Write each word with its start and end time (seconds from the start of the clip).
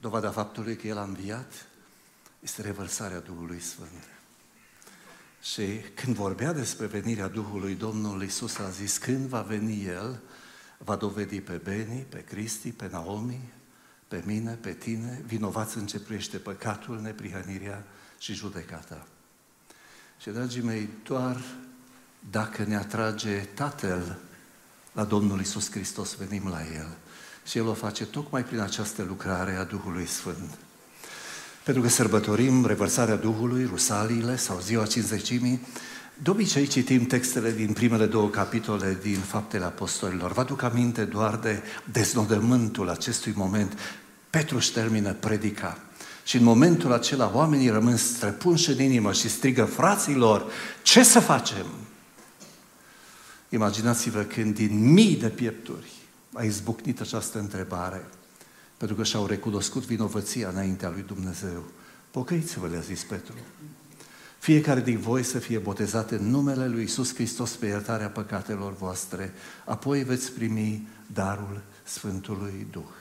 Dovada 0.00 0.30
faptului 0.30 0.76
că 0.76 0.86
El 0.86 0.98
a 0.98 1.02
înviat 1.02 1.66
este 2.40 2.62
revărsarea 2.62 3.18
Duhului 3.18 3.60
Sfânt. 3.60 4.04
Și 5.42 5.80
când 5.94 6.16
vorbea 6.16 6.52
despre 6.52 6.86
venirea 6.86 7.28
Duhului, 7.28 7.74
Domnul 7.74 8.22
Iisus 8.22 8.58
a 8.58 8.70
zis, 8.70 8.98
când 8.98 9.26
va 9.26 9.40
veni 9.40 9.84
El, 9.84 10.20
va 10.78 10.96
dovedi 10.96 11.40
pe 11.40 11.60
Beni, 11.64 12.06
pe 12.08 12.24
Cristi, 12.24 12.72
pe 12.72 12.88
Naomi, 12.90 13.52
pe 14.08 14.22
mine, 14.26 14.52
pe 14.54 14.72
tine, 14.72 15.22
vinovați 15.26 15.78
în 15.78 15.86
ce 15.86 16.00
privește 16.00 16.36
păcatul, 16.36 17.00
neprihănirea 17.00 17.84
și 18.18 18.34
judecata. 18.34 19.06
Și, 20.20 20.30
dragii 20.30 20.62
mei, 20.62 20.88
doar 21.04 21.44
dacă 22.30 22.64
ne 22.64 22.76
atrage 22.76 23.38
Tatăl 23.40 24.18
la 24.92 25.04
Domnul 25.04 25.40
Isus 25.40 25.70
Hristos, 25.70 26.14
venim 26.14 26.48
la 26.48 26.60
El. 26.74 26.96
Și 27.44 27.58
El 27.58 27.66
o 27.66 27.72
face 27.72 28.04
tocmai 28.04 28.44
prin 28.44 28.60
această 28.60 29.04
lucrare 29.08 29.56
a 29.56 29.64
Duhului 29.64 30.06
Sfânt. 30.06 30.58
Pentru 31.64 31.82
că 31.82 31.88
sărbătorim 31.88 32.66
revărsarea 32.66 33.16
Duhului, 33.16 33.64
rusaliile 33.64 34.36
sau 34.36 34.60
ziua 34.60 34.86
cinzecimii, 34.86 35.60
de 36.22 36.30
obicei 36.30 36.66
citim 36.66 37.06
textele 37.06 37.52
din 37.52 37.72
primele 37.72 38.06
două 38.06 38.28
capitole 38.28 38.98
din 39.02 39.18
Faptele 39.18 39.64
Apostolilor. 39.64 40.32
Vă 40.32 40.40
aduc 40.40 40.62
aminte 40.62 41.04
doar 41.04 41.36
de 41.36 41.62
deznodământul 41.92 42.88
acestui 42.88 43.32
moment. 43.36 43.78
Petru 44.30 44.56
își 44.56 44.72
termină 44.72 45.12
predica. 45.12 45.78
Și 46.24 46.36
în 46.36 46.42
momentul 46.42 46.92
acela 46.92 47.30
oamenii 47.34 47.68
rămân 47.68 47.96
străpunși 47.96 48.70
în 48.70 48.80
inimă 48.80 49.12
și 49.12 49.28
strigă, 49.28 49.64
fraților, 49.64 50.52
ce 50.82 51.02
să 51.02 51.20
facem? 51.20 51.66
Imaginați-vă 53.48 54.20
când 54.20 54.54
din 54.54 54.92
mii 54.92 55.16
de 55.16 55.28
piepturi 55.28 55.99
a 56.32 56.42
izbucnit 56.42 57.00
această 57.00 57.38
întrebare, 57.38 58.06
pentru 58.76 58.96
că 58.96 59.04
și-au 59.04 59.26
recunoscut 59.26 59.86
vinovăția 59.86 60.48
înaintea 60.48 60.88
lui 60.88 61.02
Dumnezeu. 61.02 61.64
Pocăiți-vă, 62.10 62.66
le-a 62.66 62.80
zis 62.80 63.02
Petru. 63.02 63.34
Fiecare 64.38 64.80
din 64.80 64.98
voi 64.98 65.22
să 65.22 65.38
fie 65.38 65.58
botezat 65.58 66.10
în 66.10 66.30
numele 66.30 66.68
lui 66.68 66.82
Isus 66.82 67.14
Hristos 67.14 67.50
pe 67.50 67.66
iertarea 67.66 68.08
păcatelor 68.08 68.76
voastre, 68.76 69.32
apoi 69.64 70.04
veți 70.04 70.32
primi 70.32 70.88
darul 71.12 71.62
Sfântului 71.84 72.66
Duh. 72.70 72.99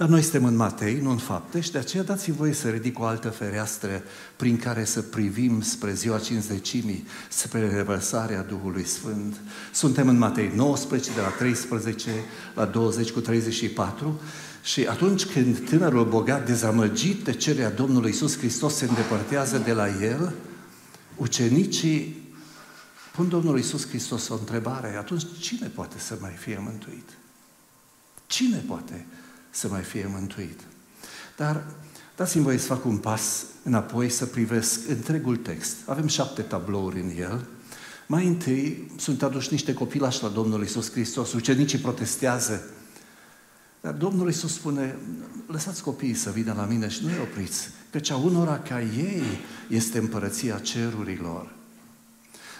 Dar 0.00 0.08
noi 0.08 0.22
suntem 0.22 0.44
în 0.44 0.56
Matei, 0.56 1.00
nu 1.00 1.10
în 1.10 1.16
fapte, 1.16 1.60
și 1.60 1.72
de 1.72 1.78
aceea 1.78 2.02
dați-mi 2.02 2.36
voie 2.36 2.52
să 2.52 2.68
ridic 2.68 2.98
o 2.98 3.04
altă 3.04 3.28
fereastră 3.28 4.02
prin 4.36 4.56
care 4.56 4.84
să 4.84 5.02
privim 5.02 5.60
spre 5.62 5.92
ziua 5.92 6.18
cinzecimii, 6.18 7.06
spre 7.28 7.68
revărsarea 7.68 8.42
Duhului 8.42 8.84
Sfânt. 8.84 9.40
Suntem 9.72 10.08
în 10.08 10.18
Matei 10.18 10.52
19, 10.54 11.12
de 11.14 11.20
la 11.20 11.28
13 11.28 12.10
la 12.54 12.64
20 12.64 13.10
cu 13.10 13.20
34, 13.20 14.20
și 14.62 14.84
atunci 14.86 15.26
când 15.26 15.68
tânărul 15.68 16.04
bogat, 16.04 16.46
dezamăgit 16.46 17.24
de 17.24 17.32
cererea 17.32 17.70
Domnului 17.70 18.10
Isus 18.10 18.38
Hristos, 18.38 18.74
se 18.74 18.84
îndepărtează 18.84 19.58
de 19.58 19.72
la 19.72 19.88
el, 20.02 20.34
ucenicii 21.16 22.28
pun 23.12 23.28
Domnului 23.28 23.60
Isus 23.60 23.88
Hristos 23.88 24.28
o 24.28 24.34
întrebare, 24.34 24.96
atunci 24.96 25.24
cine 25.40 25.66
poate 25.66 25.98
să 25.98 26.16
mai 26.20 26.34
fie 26.38 26.60
mântuit? 26.64 27.08
Cine 28.26 28.64
poate 28.66 29.06
să 29.50 29.68
mai 29.68 29.82
fie 29.82 30.10
mântuit. 30.12 30.60
Dar 31.36 31.64
dați-mi 32.16 32.44
voie 32.44 32.58
să 32.58 32.66
fac 32.66 32.84
un 32.84 32.96
pas 32.96 33.44
înapoi 33.62 34.08
să 34.08 34.26
privesc 34.26 34.88
întregul 34.88 35.36
text. 35.36 35.76
Avem 35.86 36.06
șapte 36.06 36.42
tablouri 36.42 37.00
în 37.00 37.10
el. 37.18 37.46
Mai 38.06 38.26
întâi 38.26 38.90
sunt 38.96 39.22
aduși 39.22 39.52
niște 39.52 39.72
copilași 39.72 40.22
la 40.22 40.28
Domnul 40.28 40.62
Isus 40.62 40.90
Hristos. 40.90 41.32
Ucenicii 41.32 41.78
protestează. 41.78 42.62
Dar 43.80 43.92
Domnul 43.92 44.28
Isus 44.28 44.54
spune, 44.54 44.96
lăsați 45.46 45.82
copiii 45.82 46.14
să 46.14 46.30
vină 46.30 46.54
la 46.56 46.64
mine 46.64 46.88
și 46.88 47.04
nu-i 47.04 47.18
opriți, 47.22 47.68
căci 47.90 48.10
a 48.10 48.16
unora 48.16 48.58
ca 48.58 48.80
ei 48.80 49.22
este 49.68 49.98
împărăția 49.98 50.58
cerurilor. 50.58 51.52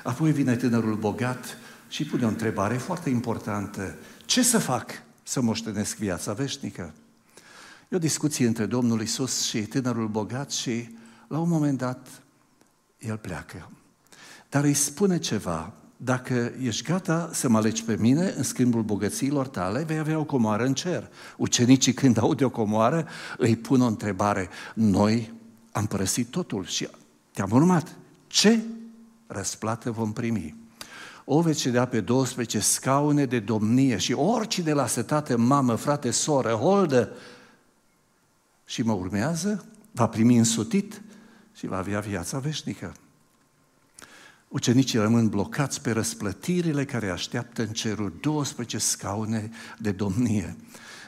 Apoi 0.03 0.33
vine 0.33 0.57
tânărul 0.57 0.95
bogat 0.95 1.57
și 1.89 2.05
pune 2.05 2.25
o 2.25 2.29
întrebare 2.29 2.77
foarte 2.77 3.11
importantă. 3.11 3.97
Ce 4.25 4.43
să 4.43 4.59
fac 4.59 4.91
să 5.31 5.41
moștenesc 5.41 5.97
viața 5.97 6.33
veșnică. 6.33 6.95
E 7.89 7.97
o 7.97 7.99
discuție 7.99 8.47
între 8.47 8.67
Domnul 8.67 9.03
Isus 9.03 9.43
și 9.43 9.59
tânărul 9.59 10.09
bogat 10.09 10.51
și 10.51 10.97
la 11.29 11.39
un 11.39 11.49
moment 11.49 11.79
dat 11.79 12.23
el 12.99 13.17
pleacă. 13.17 13.71
Dar 14.49 14.65
îi 14.65 14.75
spune 14.75 15.19
ceva, 15.19 15.73
dacă 15.97 16.53
ești 16.61 16.83
gata 16.83 17.31
să 17.33 17.49
mă 17.49 17.59
alegi 17.59 17.85
pe 17.85 17.97
mine 17.97 18.35
în 18.37 18.43
schimbul 18.43 18.83
bogățiilor 18.83 19.49
tale, 19.49 19.83
vei 19.83 19.99
avea 19.99 20.19
o 20.19 20.25
comoară 20.25 20.65
în 20.65 20.75
cer. 20.75 21.11
Ucenicii 21.37 21.93
când 21.93 22.19
aud 22.19 22.37
de 22.37 22.45
o 22.45 22.51
comoară 22.51 23.09
îi 23.39 23.57
pun 23.57 23.81
o 23.81 23.87
întrebare. 23.87 24.49
Noi 24.75 25.33
am 25.73 25.87
părăsit 25.87 26.31
totul 26.31 26.65
și 26.65 26.89
te-am 27.33 27.51
urmat. 27.51 27.97
Ce 28.27 28.61
răsplată 29.27 29.91
vom 29.91 30.13
primi? 30.13 30.60
O 31.33 31.41
veți 31.41 31.61
cedea 31.61 31.85
pe 31.85 32.01
12 32.01 32.59
scaune 32.59 33.25
de 33.25 33.39
domnie 33.39 33.97
și 33.97 34.13
oricine 34.13 34.73
la 34.73 34.87
setate, 34.87 35.35
mamă, 35.35 35.75
frate, 35.75 36.11
soră, 36.11 36.51
holdă 36.51 37.13
și 38.65 38.83
mă 38.83 38.93
urmează, 38.93 39.65
va 39.91 40.07
primi 40.09 40.37
însutit 40.37 41.03
și 41.55 41.67
va 41.67 41.77
avea 41.77 42.01
viața 42.01 42.39
veșnică. 42.39 42.95
Ucenicii 44.49 44.99
rămân 44.99 45.29
blocați 45.29 45.83
pe 45.83 45.91
răsplătirile 45.91 46.85
care 46.85 47.09
așteaptă 47.09 47.63
în 47.63 47.69
cerul 47.69 48.19
12 48.21 48.79
scaune 48.79 49.51
de 49.79 49.91
domnie. 49.91 50.57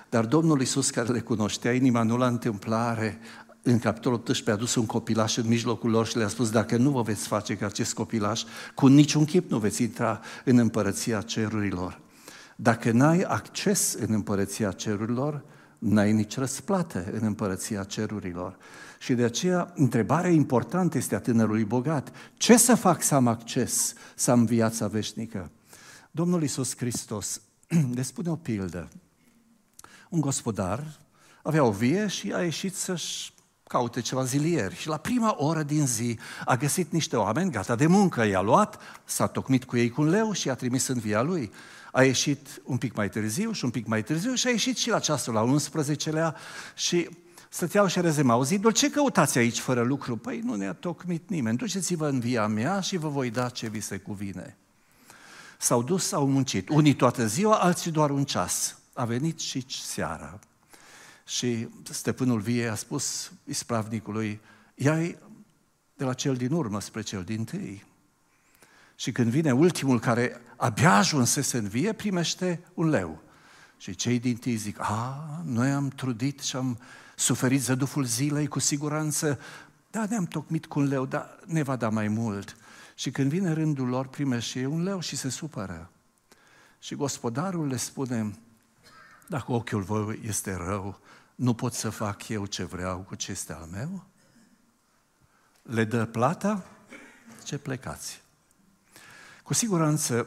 Dar 0.08 0.24
Domnul 0.24 0.60
Iisus, 0.60 0.90
care 0.90 1.12
le 1.12 1.20
cunoștea 1.20 1.72
inima, 1.72 2.02
nu 2.02 2.16
la 2.16 2.26
întâmplare, 2.26 3.18
în 3.62 3.78
capitolul 3.78 4.18
18 4.18 4.50
a 4.50 4.52
adus 4.52 4.74
un 4.74 4.86
copilaș 4.86 5.36
în 5.36 5.46
mijlocul 5.46 5.90
lor 5.90 6.06
și 6.06 6.16
le-a 6.16 6.28
spus, 6.28 6.50
dacă 6.50 6.76
nu 6.76 6.90
vă 6.90 7.02
veți 7.02 7.26
face 7.26 7.56
ca 7.56 7.66
acest 7.66 7.94
copilaș, 7.94 8.42
cu 8.74 8.86
niciun 8.86 9.24
chip 9.24 9.50
nu 9.50 9.58
veți 9.58 9.82
intra 9.82 10.20
în 10.44 10.58
împărăția 10.58 11.20
cerurilor. 11.20 12.00
Dacă 12.56 12.90
n-ai 12.90 13.20
acces 13.20 13.92
în 13.92 14.12
împărăția 14.12 14.72
cerurilor, 14.72 15.44
n-ai 15.78 16.12
nici 16.12 16.36
răsplată 16.36 17.04
în 17.12 17.20
împărăția 17.22 17.84
cerurilor. 17.84 18.56
Și 18.98 19.14
de 19.14 19.24
aceea, 19.24 19.72
întrebarea 19.74 20.30
importantă 20.30 20.98
este 20.98 21.14
a 21.14 21.20
tânărului 21.20 21.64
bogat. 21.64 22.12
Ce 22.34 22.56
să 22.56 22.74
fac 22.74 23.02
să 23.02 23.14
am 23.14 23.26
acces, 23.26 23.94
să 24.14 24.30
am 24.30 24.44
viața 24.44 24.86
veșnică? 24.86 25.50
Domnul 26.10 26.42
Iisus 26.42 26.76
Hristos 26.76 27.40
le 27.94 28.02
spune 28.02 28.30
o 28.30 28.36
pildă. 28.36 28.88
Un 30.08 30.20
gospodar 30.20 31.00
avea 31.42 31.64
o 31.64 31.70
vie 31.70 32.06
și 32.06 32.32
a 32.32 32.42
ieșit 32.42 32.74
să-și 32.74 33.32
caute 33.72 34.00
ceva 34.00 34.24
zilieri. 34.24 34.76
Și 34.76 34.88
la 34.88 34.96
prima 34.96 35.34
oră 35.38 35.62
din 35.62 35.86
zi 35.86 36.18
a 36.44 36.56
găsit 36.56 36.92
niște 36.92 37.16
oameni 37.16 37.50
gata 37.50 37.74
de 37.74 37.86
muncă. 37.86 38.22
I-a 38.22 38.40
luat, 38.40 38.78
s-a 39.04 39.26
tocmit 39.26 39.64
cu 39.64 39.76
ei 39.76 39.90
cu 39.90 40.00
un 40.00 40.08
leu 40.08 40.32
și 40.32 40.46
i-a 40.46 40.54
trimis 40.54 40.86
în 40.86 40.98
via 40.98 41.22
lui. 41.22 41.52
A 41.92 42.02
ieșit 42.02 42.62
un 42.64 42.76
pic 42.76 42.94
mai 42.94 43.08
târziu 43.08 43.52
și 43.52 43.64
un 43.64 43.70
pic 43.70 43.86
mai 43.86 44.02
târziu 44.02 44.34
și 44.34 44.46
a 44.46 44.50
ieșit 44.50 44.76
și 44.76 44.88
la 44.88 44.98
ceasul 44.98 45.34
la 45.34 45.54
11-lea 45.54 46.34
și 46.74 47.08
stăteau 47.48 47.86
și 47.86 48.00
rezemau 48.00 48.42
zidul, 48.42 48.70
ce 48.70 48.90
căutați 48.90 49.38
aici 49.38 49.58
fără 49.58 49.82
lucru? 49.82 50.16
Păi 50.16 50.40
nu 50.44 50.54
ne-a 50.54 50.72
tocmit 50.72 51.28
nimeni, 51.28 51.56
duceți-vă 51.56 52.08
în 52.08 52.20
via 52.20 52.46
mea 52.46 52.80
și 52.80 52.96
vă 52.96 53.08
voi 53.08 53.30
da 53.30 53.48
ce 53.48 53.68
vi 53.68 53.80
se 53.80 53.96
cuvine. 53.96 54.56
S-au 55.58 55.82
dus, 55.82 56.06
s-au 56.06 56.26
muncit, 56.26 56.68
unii 56.68 56.94
toată 56.94 57.26
ziua, 57.26 57.56
alții 57.56 57.90
doar 57.90 58.10
un 58.10 58.24
ceas. 58.24 58.76
A 58.94 59.04
venit 59.04 59.38
și 59.38 59.64
seara. 59.68 60.38
Și 61.24 61.68
stăpânul 61.82 62.40
vie 62.40 62.68
a 62.68 62.74
spus 62.74 63.32
ispravnicului, 63.44 64.40
ia 64.74 64.96
de 65.94 66.04
la 66.04 66.14
cel 66.14 66.36
din 66.36 66.52
urmă 66.52 66.80
spre 66.80 67.02
cel 67.02 67.22
din 67.24 67.44
tâi. 67.44 67.84
Și 68.94 69.12
când 69.12 69.30
vine 69.30 69.52
ultimul 69.52 70.00
care 70.00 70.40
abia 70.56 70.96
ajunsese 70.96 71.58
în 71.58 71.68
vie, 71.68 71.92
primește 71.92 72.64
un 72.74 72.88
leu. 72.88 73.22
Și 73.76 73.94
cei 73.94 74.18
din 74.18 74.36
tâi 74.36 74.56
zic, 74.56 74.76
a, 74.80 75.42
noi 75.44 75.70
am 75.70 75.88
trudit 75.88 76.40
și 76.40 76.56
am 76.56 76.78
suferit 77.16 77.62
zăduful 77.62 78.04
zilei 78.04 78.46
cu 78.46 78.58
siguranță, 78.58 79.40
da, 79.90 80.06
ne-am 80.08 80.24
tocmit 80.24 80.66
cu 80.66 80.78
un 80.78 80.86
leu, 80.86 81.06
dar 81.06 81.38
ne 81.46 81.62
va 81.62 81.76
da 81.76 81.88
mai 81.88 82.08
mult. 82.08 82.56
Și 82.94 83.10
când 83.10 83.30
vine 83.30 83.52
rândul 83.52 83.88
lor, 83.88 84.06
primește 84.06 84.66
un 84.66 84.82
leu 84.82 85.00
și 85.00 85.16
se 85.16 85.28
supără. 85.28 85.90
Și 86.78 86.94
gospodarul 86.94 87.66
le 87.66 87.76
spune, 87.76 88.38
dacă 89.28 89.52
ochiul 89.52 89.82
voi 89.82 90.20
este 90.24 90.54
rău, 90.54 91.00
nu 91.34 91.54
pot 91.54 91.72
să 91.72 91.90
fac 91.90 92.28
eu 92.28 92.46
ce 92.46 92.64
vreau 92.64 92.98
cu 92.98 93.14
ce 93.14 93.30
este 93.30 93.52
al 93.52 93.66
meu? 93.70 94.06
Le 95.62 95.84
dă 95.84 96.06
plata? 96.06 96.64
Ce 97.44 97.58
plecați? 97.58 98.22
Cu 99.42 99.54
siguranță 99.54 100.26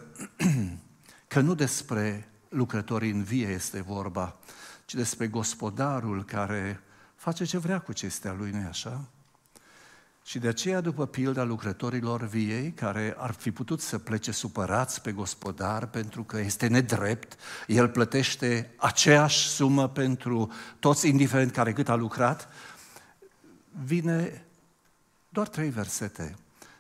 că 1.28 1.40
nu 1.40 1.54
despre 1.54 2.30
lucrătorii 2.50 3.12
în 3.12 3.24
vie 3.24 3.48
este 3.48 3.82
vorba, 3.82 4.38
ci 4.86 4.94
despre 4.94 5.28
gospodarul 5.28 6.24
care 6.24 6.82
face 7.16 7.44
ce 7.44 7.58
vrea 7.58 7.80
cu 7.80 7.94
ce 7.94 8.06
este 8.06 8.28
al 8.28 8.38
lui, 8.38 8.52
nu 8.52 8.68
așa? 8.68 9.10
Și 10.28 10.40
de 10.40 10.48
aceea, 10.48 10.82
după 10.82 11.06
pilda 11.06 11.44
lucrătorilor 11.44 12.28
viei, 12.28 12.72
care 12.72 13.16
ar 13.18 13.32
fi 13.32 13.52
putut 13.52 13.82
să 13.82 13.98
plece 13.98 14.32
supărați 14.32 15.02
pe 15.02 15.12
gospodar 15.12 15.88
pentru 15.88 16.24
că 16.24 16.40
este 16.40 16.68
nedrept, 16.68 17.38
el 17.68 17.90
plătește 17.90 18.74
aceeași 18.78 19.48
sumă 19.48 19.90
pentru 19.90 20.52
toți, 20.80 21.08
indiferent 21.08 21.52
care 21.52 21.74
cât 21.74 21.90
a 21.90 21.96
lucrat, 21.96 22.50
vine 23.84 24.46
doar 25.30 25.48
trei 25.48 25.70
versete 25.70 26.36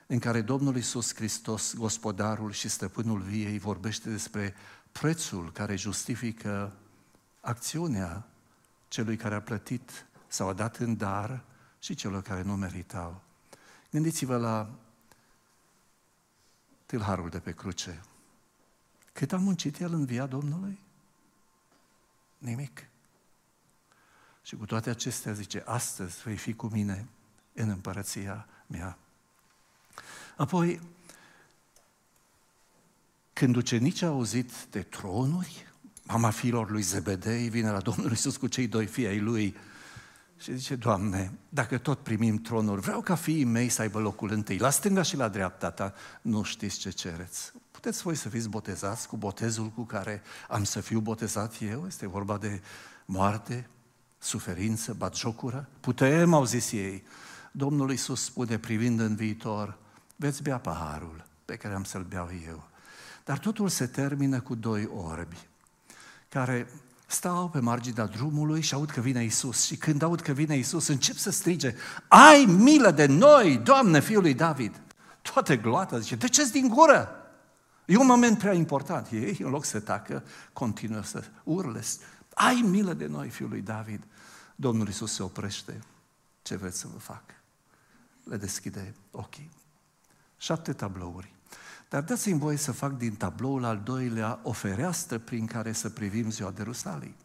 în 0.08 0.20
care 0.20 0.42
Domnul 0.42 0.76
Isus 0.76 1.16
Hristos, 1.16 1.74
gospodarul 1.76 2.52
și 2.52 2.70
stăpânul 2.70 3.20
viei, 3.20 3.60
vorbește 3.60 4.10
despre 4.10 4.54
prețul 4.92 5.52
care 5.52 5.76
justifică 5.76 6.74
acțiunea 7.42 8.28
celui 8.88 9.18
care 9.18 9.36
a 9.36 9.42
plătit 9.42 10.06
sau 10.28 10.48
a 10.48 10.54
dat 10.54 10.76
în 10.78 10.98
dar 10.98 11.44
și 11.80 11.96
celor 11.96 12.22
care 12.22 12.42
nu 12.42 12.56
meritau. 12.56 13.25
Gândiți-vă 13.96 14.38
la 14.38 14.70
tâlharul 16.86 17.30
de 17.30 17.40
pe 17.40 17.52
cruce. 17.52 18.04
Cât 19.14 19.32
a 19.32 19.38
muncit 19.38 19.80
el 19.80 19.94
în 19.94 20.06
via 20.06 20.26
Domnului? 20.26 20.80
Nimic. 22.38 22.88
Și 24.44 24.56
cu 24.56 24.66
toate 24.66 24.90
acestea 24.90 25.34
zice, 25.34 25.64
astăzi 25.66 26.22
vei 26.24 26.36
fi 26.36 26.54
cu 26.54 26.68
mine 26.68 27.08
în 27.54 27.70
împărăția 27.70 28.48
mea. 28.68 28.98
Apoi, 30.38 30.82
când 33.34 33.56
ucenicii 33.56 34.06
au 34.06 34.14
auzit 34.14 34.52
de 34.70 34.82
tronuri, 34.82 35.68
mama 36.04 36.30
fiilor 36.30 36.70
lui 36.70 36.82
Zebedei 36.82 37.50
vine 37.50 37.72
la 37.72 37.80
Domnul 37.80 38.10
Iisus 38.10 38.38
cu 38.38 38.48
cei 38.48 38.68
doi 38.68 38.86
fii 38.86 39.08
ai 39.08 39.20
lui 39.20 39.56
și 40.46 40.56
zice, 40.56 40.76
Doamne, 40.76 41.32
dacă 41.50 41.78
tot 41.78 42.00
primim 42.00 42.42
tronuri, 42.42 42.82
vreau 42.82 43.02
ca 43.02 43.16
fiii 43.16 43.44
mei 43.44 43.70
să 43.70 43.82
aibă 43.82 44.00
locul 44.00 44.32
întâi, 44.32 44.58
la 44.58 44.70
stânga 44.70 45.02
și 45.02 45.16
la 45.16 45.28
dreapta 45.28 45.72
ta, 45.72 45.94
nu 46.22 46.44
știți 46.44 46.78
ce 46.78 46.90
cereți. 46.90 47.52
Puteți 47.72 48.02
voi 48.02 48.16
să 48.16 48.30
fiți 48.30 48.50
botezați 48.50 49.08
cu 49.08 49.18
botezul 49.18 49.68
cu 49.68 49.84
care 49.84 50.22
am 50.50 50.64
să 50.64 50.80
fiu 50.80 51.00
botezat 51.00 51.54
eu? 51.60 51.84
Este 51.88 52.08
vorba 52.08 52.38
de 52.38 52.62
moarte, 53.06 53.68
suferință, 54.18 54.94
batjocură? 54.94 55.70
Putem, 55.80 56.34
au 56.34 56.46
zis 56.46 56.72
ei. 56.72 57.04
Domnul 57.52 57.92
Iisus 57.92 58.24
spune, 58.24 58.58
privind 58.58 59.00
în 59.00 59.16
viitor, 59.16 59.78
veți 60.16 60.44
bea 60.44 60.58
paharul 60.58 61.26
pe 61.46 61.56
care 61.56 61.74
am 61.74 61.84
să-l 61.84 62.04
beau 62.04 62.30
eu. 62.48 62.68
Dar 63.24 63.38
totul 63.38 63.70
se 63.70 63.86
termină 63.86 64.40
cu 64.42 64.56
doi 64.56 64.90
orbi, 64.96 65.48
care 66.30 66.68
stau 67.08 67.50
pe 67.50 67.60
marginea 67.60 68.06
drumului 68.06 68.62
și 68.62 68.74
aud 68.74 68.90
că 68.90 69.02
vine 69.02 69.24
Isus. 69.24 69.64
Și 69.64 69.78
când 69.78 70.02
aud 70.02 70.22
că 70.22 70.32
vine 70.32 70.58
Isus, 70.58 70.88
încep 70.88 71.16
să 71.16 71.32
strige, 71.32 71.76
ai 72.08 72.46
milă 72.46 72.92
de 72.92 73.06
noi, 73.06 73.58
Doamne, 73.58 74.02
Fiul 74.02 74.22
lui 74.22 74.34
David. 74.34 74.82
Toată 75.22 75.56
gloata 75.56 76.00
zice, 76.00 76.16
de 76.16 76.28
ce 76.28 76.50
din 76.50 76.68
gură? 76.68 77.10
E 77.86 77.98
un 77.98 78.06
moment 78.06 78.38
prea 78.38 78.54
important. 78.54 79.08
Ei, 79.12 79.40
în 79.44 79.50
loc 79.50 79.66
să 79.66 79.80
tacă, 79.80 80.24
continuă 80.54 81.04
să 81.04 81.24
urle. 81.44 81.84
Ai 82.34 82.64
milă 82.66 82.94
de 82.94 83.06
noi, 83.06 83.30
Fiul 83.30 83.50
lui 83.50 83.62
David. 83.62 84.04
Domnul 84.56 84.88
Isus 84.88 85.14
se 85.14 85.24
oprește. 85.24 85.80
Ce 86.42 86.56
vreți 86.56 86.80
să 86.80 86.88
vă 86.94 87.00
fac? 87.00 87.24
Le 88.24 88.38
deschide 88.38 88.94
ochii. 89.12 89.50
Șapte 90.38 90.74
tablouri. 90.74 91.34
Dar 91.90 92.04
dați-mi 92.04 92.40
voie 92.40 92.58
să 92.58 92.72
fac 92.72 92.98
din 92.98 93.16
tabloul 93.16 93.64
al 93.64 93.82
doilea 93.84 94.40
o 94.44 94.52
fereastră 94.52 95.18
prin 95.18 95.46
care 95.46 95.72
să 95.72 95.90
privim 95.90 96.30
ziua 96.30 96.52
de 96.52 96.64
Rusalii. 96.64 97.16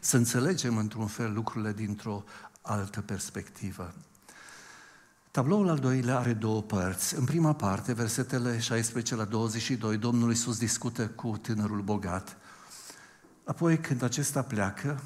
Să 0.00 0.16
înțelegem 0.16 0.76
într-un 0.76 1.06
fel 1.06 1.32
lucrurile 1.32 1.72
dintr-o 1.72 2.24
altă 2.62 3.00
perspectivă. 3.00 3.94
Tabloul 5.30 5.68
al 5.68 5.78
doilea 5.78 6.18
are 6.18 6.32
două 6.32 6.62
părți. 6.62 7.14
În 7.14 7.24
prima 7.24 7.54
parte, 7.54 7.92
versetele 7.92 8.58
16 8.58 9.14
la 9.14 9.24
22, 9.24 9.96
Domnul 9.96 10.28
Iisus 10.28 10.58
discută 10.58 11.08
cu 11.08 11.36
tânărul 11.42 11.80
bogat. 11.80 12.36
Apoi, 13.44 13.78
când 13.78 14.02
acesta 14.02 14.42
pleacă, 14.42 15.02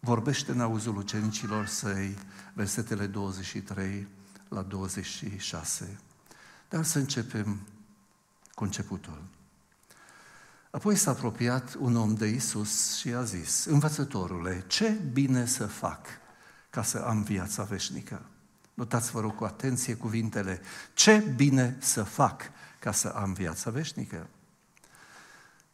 vorbește 0.00 0.52
în 0.52 0.60
auzul 0.60 0.96
ucenicilor 0.96 1.66
săi, 1.66 2.18
versetele 2.54 3.06
23 3.06 4.08
la 4.48 4.62
26. 4.62 6.00
Dar 6.72 6.84
să 6.84 6.98
începem 6.98 7.60
cu 8.54 8.64
începutul. 8.64 9.22
Apoi 10.70 10.96
s-a 10.96 11.10
apropiat 11.10 11.74
un 11.74 11.96
om 11.96 12.14
de 12.14 12.26
Isus 12.26 12.96
și 12.96 13.08
a 13.08 13.22
zis, 13.22 13.64
învățătorule, 13.64 14.64
ce 14.66 14.88
bine 15.12 15.46
să 15.46 15.66
fac 15.66 16.06
ca 16.70 16.82
să 16.82 16.98
am 16.98 17.22
viața 17.22 17.62
veșnică? 17.62 18.22
Notați, 18.74 19.10
vă 19.10 19.20
rog, 19.20 19.34
cu 19.34 19.44
atenție 19.44 19.94
cuvintele. 19.94 20.60
Ce 20.94 21.18
bine 21.36 21.76
să 21.80 22.02
fac 22.02 22.42
ca 22.78 22.92
să 22.92 23.08
am 23.08 23.32
viața 23.32 23.70
veșnică? 23.70 24.26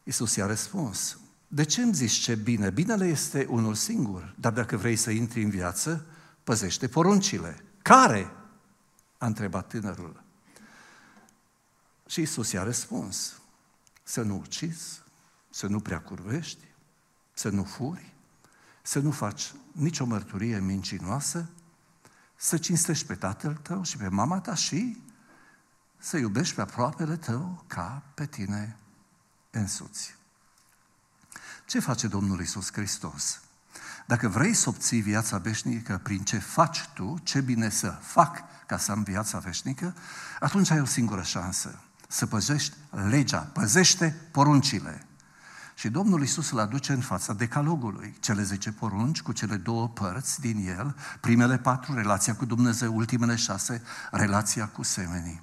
Isus 0.02 0.36
i-a 0.36 0.46
răspuns, 0.46 1.18
de 1.48 1.64
ce 1.64 1.82
îmi 1.82 1.94
zici 1.94 2.12
ce 2.12 2.34
bine? 2.34 2.70
Binele 2.70 3.06
este 3.06 3.46
unul 3.50 3.74
singur, 3.74 4.34
dar 4.40 4.52
dacă 4.52 4.76
vrei 4.76 4.96
să 4.96 5.10
intri 5.10 5.42
în 5.42 5.50
viață, 5.50 6.06
păzește 6.44 6.88
poruncile. 6.88 7.64
Care? 7.82 8.30
A 9.18 9.26
întrebat 9.26 9.68
tânărul. 9.68 10.26
Și 12.08 12.20
Isus 12.20 12.52
i-a 12.52 12.62
răspuns, 12.62 13.40
să 14.02 14.22
nu 14.22 14.38
ucizi, 14.38 15.02
să 15.50 15.66
nu 15.66 15.80
prea 15.80 16.00
curvești, 16.00 16.64
să 17.34 17.48
nu 17.48 17.64
furi, 17.64 18.14
să 18.82 18.98
nu 18.98 19.10
faci 19.10 19.52
nicio 19.72 20.04
mărturie 20.04 20.58
mincinoasă, 20.58 21.48
să 22.36 22.58
cinstești 22.58 23.06
pe 23.06 23.14
tatăl 23.14 23.54
tău 23.54 23.82
și 23.82 23.96
pe 23.96 24.08
mama 24.08 24.40
ta 24.40 24.54
și 24.54 25.02
să 25.98 26.16
iubești 26.16 26.54
pe 26.54 26.60
aproapele 26.60 27.16
tău 27.16 27.64
ca 27.66 28.02
pe 28.14 28.26
tine 28.26 28.76
însuți. 29.50 30.16
Ce 31.66 31.80
face 31.80 32.06
Domnul 32.06 32.40
Isus 32.40 32.72
Hristos? 32.72 33.40
Dacă 34.06 34.28
vrei 34.28 34.54
să 34.54 34.68
obții 34.68 35.00
viața 35.00 35.38
veșnică 35.38 36.00
prin 36.02 36.24
ce 36.24 36.38
faci 36.38 36.88
tu, 36.94 37.18
ce 37.22 37.40
bine 37.40 37.70
să 37.70 37.90
fac 37.90 38.42
ca 38.66 38.78
să 38.78 38.92
am 38.92 39.02
viața 39.02 39.38
veșnică, 39.38 39.94
atunci 40.40 40.70
ai 40.70 40.80
o 40.80 40.84
singură 40.84 41.22
șansă 41.22 41.82
să 42.10 42.26
păzești 42.26 42.76
legea, 43.08 43.38
păzește 43.38 44.16
poruncile. 44.30 45.06
Și 45.74 45.88
Domnul 45.88 46.22
Isus 46.22 46.50
îl 46.50 46.58
aduce 46.58 46.92
în 46.92 47.00
fața 47.00 47.32
decalogului, 47.32 48.16
cele 48.20 48.42
zece 48.42 48.72
porunci 48.72 49.22
cu 49.22 49.32
cele 49.32 49.56
două 49.56 49.88
părți 49.88 50.40
din 50.40 50.74
el, 50.78 50.96
primele 51.20 51.58
patru, 51.58 51.94
relația 51.94 52.34
cu 52.34 52.44
Dumnezeu, 52.44 52.96
ultimele 52.96 53.34
șase, 53.34 53.82
relația 54.10 54.66
cu 54.66 54.82
semenii. 54.82 55.42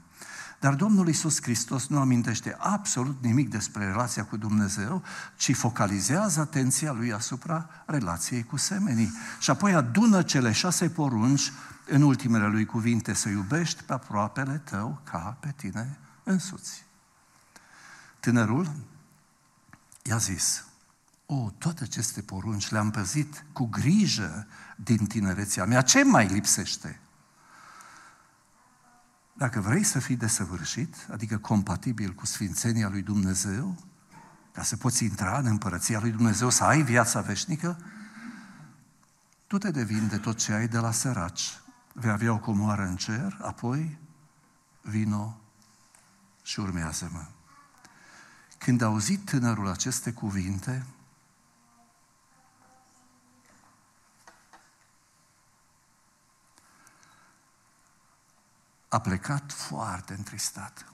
Dar 0.60 0.74
Domnul 0.74 1.08
Isus 1.08 1.42
Hristos 1.42 1.88
nu 1.88 2.00
amintește 2.00 2.56
absolut 2.60 3.18
nimic 3.22 3.50
despre 3.50 3.86
relația 3.86 4.26
cu 4.26 4.38
Dumnezeu, 4.38 5.04
ci 5.36 5.56
focalizează 5.56 6.40
atenția 6.40 6.92
lui 6.92 7.14
asupra 7.14 7.70
relației 7.86 8.44
cu 8.44 8.58
semenii. 8.58 9.12
Și 9.40 9.50
apoi 9.50 9.74
adună 9.74 10.22
cele 10.22 10.52
șase 10.52 10.90
porunci 10.90 11.52
în 11.88 12.02
ultimele 12.02 12.48
lui 12.48 12.66
cuvinte, 12.66 13.14
să 13.14 13.30
iubești 13.30 13.84
pe 13.84 13.94
aproapele 13.94 14.62
tău 14.66 15.02
ca 15.04 15.38
pe 15.40 15.54
tine 15.56 16.00
însuți. 16.26 16.86
Tânărul 18.20 18.72
i-a 20.02 20.18
zis, 20.18 20.66
o, 21.26 21.50
toate 21.58 21.84
aceste 21.84 22.22
porunci 22.22 22.70
le-am 22.70 22.92
păzit 22.92 23.46
cu 23.54 23.66
grijă 23.66 24.48
din 24.76 25.06
tinerețea 25.06 25.66
mea. 25.66 25.82
Ce 25.82 26.04
mai 26.04 26.28
lipsește? 26.28 27.00
Dacă 29.34 29.60
vrei 29.60 29.84
să 29.84 30.00
fii 30.00 30.16
desăvârșit, 30.16 30.96
adică 31.12 31.38
compatibil 31.38 32.14
cu 32.14 32.26
sfințenia 32.26 32.90
lui 32.90 33.02
Dumnezeu, 33.02 33.78
ca 34.52 34.64
să 34.64 34.78
poți 34.78 35.04
intra 35.04 35.38
în 35.38 35.46
împărăția 35.46 36.00
lui 36.00 36.12
Dumnezeu, 36.12 36.50
să 36.50 36.64
ai 36.64 36.82
viața 36.82 37.22
veșnică, 37.22 37.78
tu 39.48 39.58
te 39.58 39.72
devin 39.72 40.08
de 40.08 40.18
tot 40.18 40.38
ce 40.38 40.54
ai 40.54 40.68
de 40.68 40.78
la 40.78 40.92
săraci. 40.92 41.60
Vei 41.94 42.12
avea 42.12 42.34
o 42.34 42.40
comoară 42.40 42.84
în 42.84 42.96
cer, 42.96 43.38
apoi 43.42 43.98
vino 44.82 45.45
și 46.46 46.60
urmează-mă. 46.60 47.26
Când 48.58 48.82
a 48.82 48.86
auzit 48.86 49.26
tânărul 49.26 49.68
aceste 49.68 50.14
cuvinte, 50.14 50.86
a 58.88 59.00
plecat 59.00 59.52
foarte 59.52 60.14
întristat, 60.14 60.94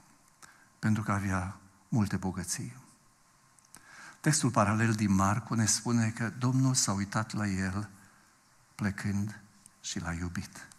pentru 0.78 1.02
că 1.02 1.12
avea 1.12 1.56
multe 1.88 2.16
bogății. 2.16 2.76
Textul 4.20 4.50
paralel 4.50 4.92
din 4.92 5.14
Marcu 5.14 5.54
ne 5.54 5.66
spune 5.66 6.10
că 6.10 6.30
Domnul 6.30 6.74
s-a 6.74 6.92
uitat 6.92 7.32
la 7.32 7.46
el 7.46 7.90
plecând 8.74 9.40
și 9.80 10.00
l-a 10.00 10.12
iubit. 10.12 10.71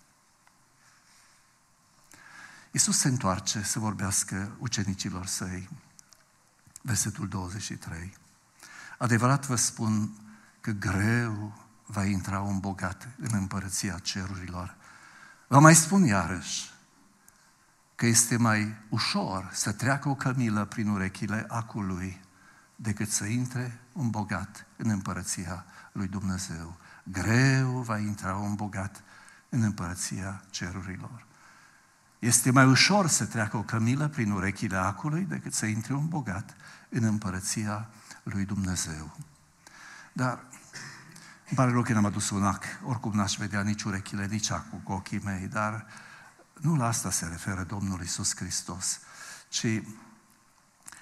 Iisus 2.74 2.98
se 2.98 3.08
întoarce 3.08 3.62
să 3.62 3.80
vorbească 3.80 4.56
ucenicilor 4.60 5.26
săi. 5.26 5.70
Versetul 6.82 7.28
23. 7.28 8.18
Adevărat 8.98 9.46
vă 9.46 9.56
spun 9.56 10.14
că 10.62 10.72
greu 10.72 11.58
va 11.86 12.06
intra 12.06 12.40
un 12.42 12.60
bogat 12.60 13.08
în 13.18 13.30
împărăția 13.32 13.98
cerurilor. 13.98 14.76
Vă 15.48 15.60
mai 15.60 15.76
spun 15.76 16.04
iarăși 16.06 16.72
că 17.96 18.06
este 18.06 18.38
mai 18.38 18.76
ușor 18.90 19.50
să 19.52 19.72
treacă 19.72 20.10
o 20.10 20.16
cămilă 20.16 20.66
prin 20.66 20.88
urechile 20.88 21.46
acului 21.48 22.22
decât 22.76 23.10
să 23.10 23.26
intre 23.26 23.80
un 23.92 24.10
bogat 24.10 24.66
în 24.76 24.90
împărăția 24.90 25.66
lui 25.92 26.08
Dumnezeu. 26.08 26.78
Greu 27.04 27.82
va 27.82 27.98
intra 27.98 28.36
un 28.36 28.56
bogat 28.56 29.04
în 29.50 29.62
împărăția 29.62 30.44
cerurilor. 30.50 31.26
Este 32.24 32.52
mai 32.52 32.66
ușor 32.66 33.08
să 33.08 33.26
treacă 33.26 33.58
o 33.58 33.64
cămilă 33.64 34.08
prin 34.08 34.32
urechile 34.32 34.78
acului 34.78 35.26
decât 35.26 35.54
să 35.54 35.66
intre 35.66 35.94
un 35.94 36.08
bogat 36.08 36.56
în 36.90 37.04
împărăția 37.04 37.90
lui 38.24 38.46
Dumnezeu. 38.46 39.18
Dar 40.14 40.44
îmi 41.48 41.56
pare 41.56 41.72
rău 41.72 41.82
că 41.82 41.94
n-am 41.94 42.06
adus 42.06 42.30
un 42.30 42.46
ac, 42.46 42.64
oricum 42.84 43.12
n-aș 43.16 43.36
vedea 43.36 43.62
nici 43.62 43.84
urechile, 43.84 44.26
nici 44.26 44.52
acul 44.52 44.80
cu 44.84 44.92
ochii 44.92 45.22
mei, 45.24 45.48
dar 45.48 45.86
nu 46.62 46.76
la 46.76 46.88
asta 46.88 47.12
se 47.12 47.26
referă 47.26 47.64
Domnul 47.64 48.02
Isus 48.02 48.36
Hristos, 48.36 49.00
ci 49.50 49.68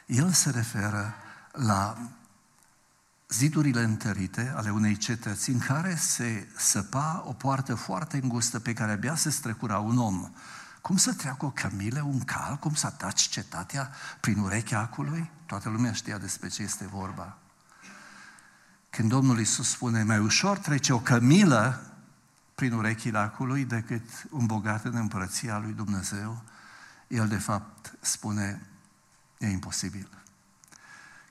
El 0.05 0.31
se 0.31 0.49
referă 0.49 1.13
la 1.51 1.97
zidurile 3.29 3.83
întărite 3.83 4.53
ale 4.55 4.71
unei 4.71 4.97
cetăți 4.97 5.49
în 5.49 5.59
care 5.59 5.95
se 5.95 6.47
săpa 6.57 7.23
o 7.25 7.33
poartă 7.33 7.75
foarte 7.75 8.19
îngustă 8.21 8.59
pe 8.59 8.73
care 8.73 8.91
abia 8.91 9.15
se 9.15 9.29
strecura 9.29 9.79
un 9.79 9.97
om. 9.97 10.31
Cum 10.81 10.97
să 10.97 11.13
treacă 11.13 11.45
o 11.45 11.51
cămilă, 11.51 12.01
un 12.01 12.19
cal, 12.19 12.57
cum 12.57 12.73
să 12.73 12.85
ataci 12.85 13.21
cetatea 13.21 13.91
prin 14.19 14.39
urechea 14.39 14.79
acului? 14.79 15.31
Toată 15.45 15.69
lumea 15.69 15.93
știa 15.93 16.17
despre 16.17 16.47
ce 16.47 16.61
este 16.61 16.87
vorba. 16.87 17.37
Când 18.89 19.09
Domnul 19.09 19.39
Isus 19.39 19.69
spune, 19.69 20.03
mai 20.03 20.19
ușor 20.19 20.57
trece 20.57 20.93
o 20.93 20.99
cămilă 20.99 21.91
prin 22.55 22.73
urechile 22.73 23.17
acului 23.17 23.65
decât 23.65 24.09
un 24.29 24.45
bogat 24.45 24.85
în 24.85 24.95
împărăția 24.95 25.57
lui 25.57 25.73
Dumnezeu, 25.73 26.41
el 27.07 27.27
de 27.27 27.37
fapt 27.37 27.93
spune, 27.99 28.61
e 29.37 29.47
imposibil. 29.47 30.09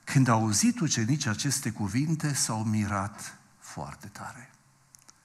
Când 0.03 0.27
au 0.27 0.39
auzit 0.39 0.79
ucenicii 0.79 1.29
aceste 1.29 1.71
cuvinte, 1.71 2.33
s-au 2.33 2.63
mirat 2.63 3.37
foarte 3.59 4.07
tare. 4.07 4.51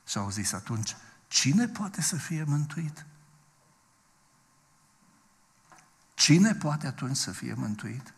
Și 0.06 0.18
au 0.18 0.30
zis 0.30 0.52
atunci, 0.52 0.96
cine 1.28 1.68
poate 1.68 2.02
să 2.02 2.16
fie 2.16 2.44
mântuit? 2.46 3.06
Cine 6.16 6.54
poate 6.54 6.86
atunci 6.86 7.16
să 7.16 7.30
fie 7.30 7.54
mântuit? 7.54 8.14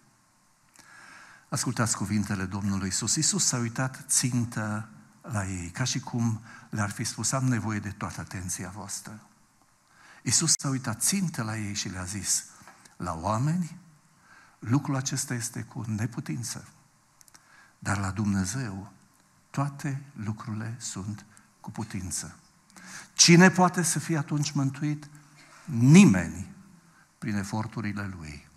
Ascultați 1.48 1.96
cuvintele 1.96 2.44
Domnului 2.44 2.88
Isus. 2.88 3.14
Isus 3.14 3.44
s-a 3.44 3.56
uitat 3.56 4.04
țintă 4.08 4.88
la 5.22 5.46
ei, 5.46 5.70
ca 5.70 5.84
și 5.84 6.00
cum 6.00 6.40
le-ar 6.70 6.90
fi 6.90 7.04
spus, 7.04 7.32
am 7.32 7.44
nevoie 7.44 7.78
de 7.78 7.90
toată 7.90 8.20
atenția 8.20 8.68
voastră. 8.68 9.20
Isus 10.22 10.52
s-a 10.56 10.68
uitat 10.68 11.02
țintă 11.02 11.42
la 11.42 11.56
ei 11.56 11.74
și 11.74 11.88
le-a 11.88 12.04
zis, 12.04 12.44
la 12.96 13.14
oameni, 13.14 13.78
lucrul 14.58 14.96
acesta 14.96 15.34
este 15.34 15.62
cu 15.62 15.84
neputință, 15.86 16.68
dar 17.78 17.98
la 17.98 18.10
Dumnezeu 18.10 18.92
toate 19.50 20.02
lucrurile 20.12 20.76
sunt 20.78 21.24
cu 21.60 21.70
putință. 21.70 22.36
Cine 23.12 23.50
poate 23.50 23.82
să 23.82 23.98
fie 23.98 24.16
atunci 24.16 24.50
mântuit? 24.50 25.08
Nimeni 25.64 26.56
prin 27.18 27.36
eforturile 27.36 28.10
lui. 28.18 28.48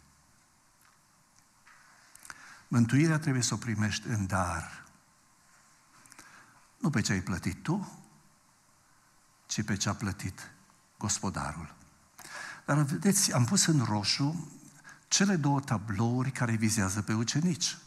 Mântuirea 2.67 3.19
trebuie 3.19 3.43
să 3.43 3.53
o 3.53 3.57
primești 3.57 4.07
în 4.07 4.25
dar. 4.25 4.83
Nu 6.77 6.89
pe 6.89 7.01
ce 7.01 7.11
ai 7.11 7.21
plătit 7.21 7.63
tu, 7.63 8.01
ci 9.45 9.63
pe 9.63 9.75
ce 9.75 9.89
a 9.89 9.93
plătit 9.93 10.51
gospodarul. 10.97 11.73
Dar 12.65 12.77
vedeți, 12.77 13.33
am 13.33 13.45
pus 13.45 13.65
în 13.65 13.83
roșu 13.83 14.51
cele 15.07 15.35
două 15.35 15.59
tablouri 15.59 16.31
care 16.31 16.51
vizează 16.51 17.01
pe 17.01 17.13
ucenici. 17.13 17.77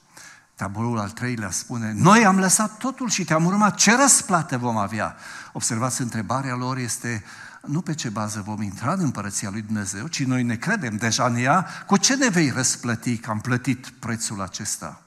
Tabloul 0.54 0.99
al 0.99 1.11
treilea 1.11 1.50
spune, 1.50 1.93
noi 1.93 2.25
am 2.25 2.38
lăsat 2.38 2.76
totul 2.76 3.09
și 3.09 3.25
te-am 3.25 3.45
urmat, 3.45 3.76
ce 3.76 3.97
răsplată 3.97 4.59
vom 4.59 4.76
avea? 4.76 5.16
Observați, 5.52 6.00
întrebarea 6.00 6.54
lor 6.54 6.76
este, 6.76 7.25
nu 7.66 7.80
pe 7.80 7.94
ce 7.94 8.09
bază 8.09 8.42
vom 8.47 8.62
intra 8.62 8.92
în 8.92 9.00
împărăția 9.00 9.50
lui 9.50 9.62
Dumnezeu, 9.62 10.06
ci 10.06 10.25
noi 10.25 10.42
ne 10.42 10.56
credem 10.56 10.97
deja 10.97 11.26
în 11.26 11.37
ea, 11.37 11.66
cu 11.87 11.97
ce 11.97 12.16
ne 12.16 12.28
vei 12.28 12.50
răsplăti 12.50 13.16
că 13.16 13.30
am 13.30 13.40
plătit 13.40 13.88
prețul 13.88 14.40
acesta? 14.40 15.02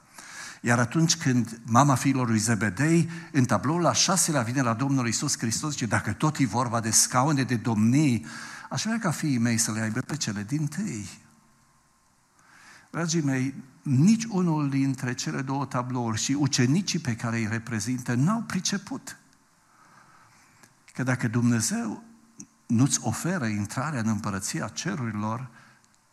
Iar 0.60 0.78
atunci 0.78 1.16
când 1.16 1.60
mama 1.64 1.94
fiilor 1.94 2.28
lui 2.28 2.38
Zebedei, 2.38 3.10
în 3.32 3.44
tabloul 3.44 3.80
la 3.80 3.92
șaselea 3.92 4.42
vine 4.42 4.62
la 4.62 4.74
Domnul 4.74 5.08
Isus 5.08 5.38
Hristos 5.38 5.76
și 5.76 5.86
dacă 5.86 6.12
tot 6.12 6.36
e 6.36 6.46
vorba 6.46 6.80
de 6.80 6.90
scaune 6.90 7.42
de 7.42 7.56
domnii, 7.56 8.26
aș 8.70 8.82
vrea 8.82 8.98
ca 8.98 9.10
fiii 9.10 9.38
mei 9.38 9.58
să 9.58 9.72
le 9.72 9.80
aibă 9.80 10.00
pe 10.00 10.16
cele 10.16 10.42
din 10.42 10.66
tâi. 10.66 11.08
Dragii 12.90 13.22
mei, 13.22 13.54
nici 13.82 14.24
unul 14.24 14.70
dintre 14.70 15.14
cele 15.14 15.42
două 15.42 15.64
tablouri 15.64 16.22
și 16.22 16.32
ucenicii 16.32 16.98
pe 16.98 17.14
care 17.16 17.36
îi 17.36 17.48
reprezintă 17.50 18.14
n-au 18.14 18.40
priceput 18.40 19.16
că 20.94 21.02
dacă 21.02 21.28
Dumnezeu 21.28 22.02
nu-ți 22.68 23.00
oferă 23.02 23.46
intrarea 23.46 24.00
în 24.00 24.08
împărăția 24.08 24.68
cerurilor, 24.68 25.48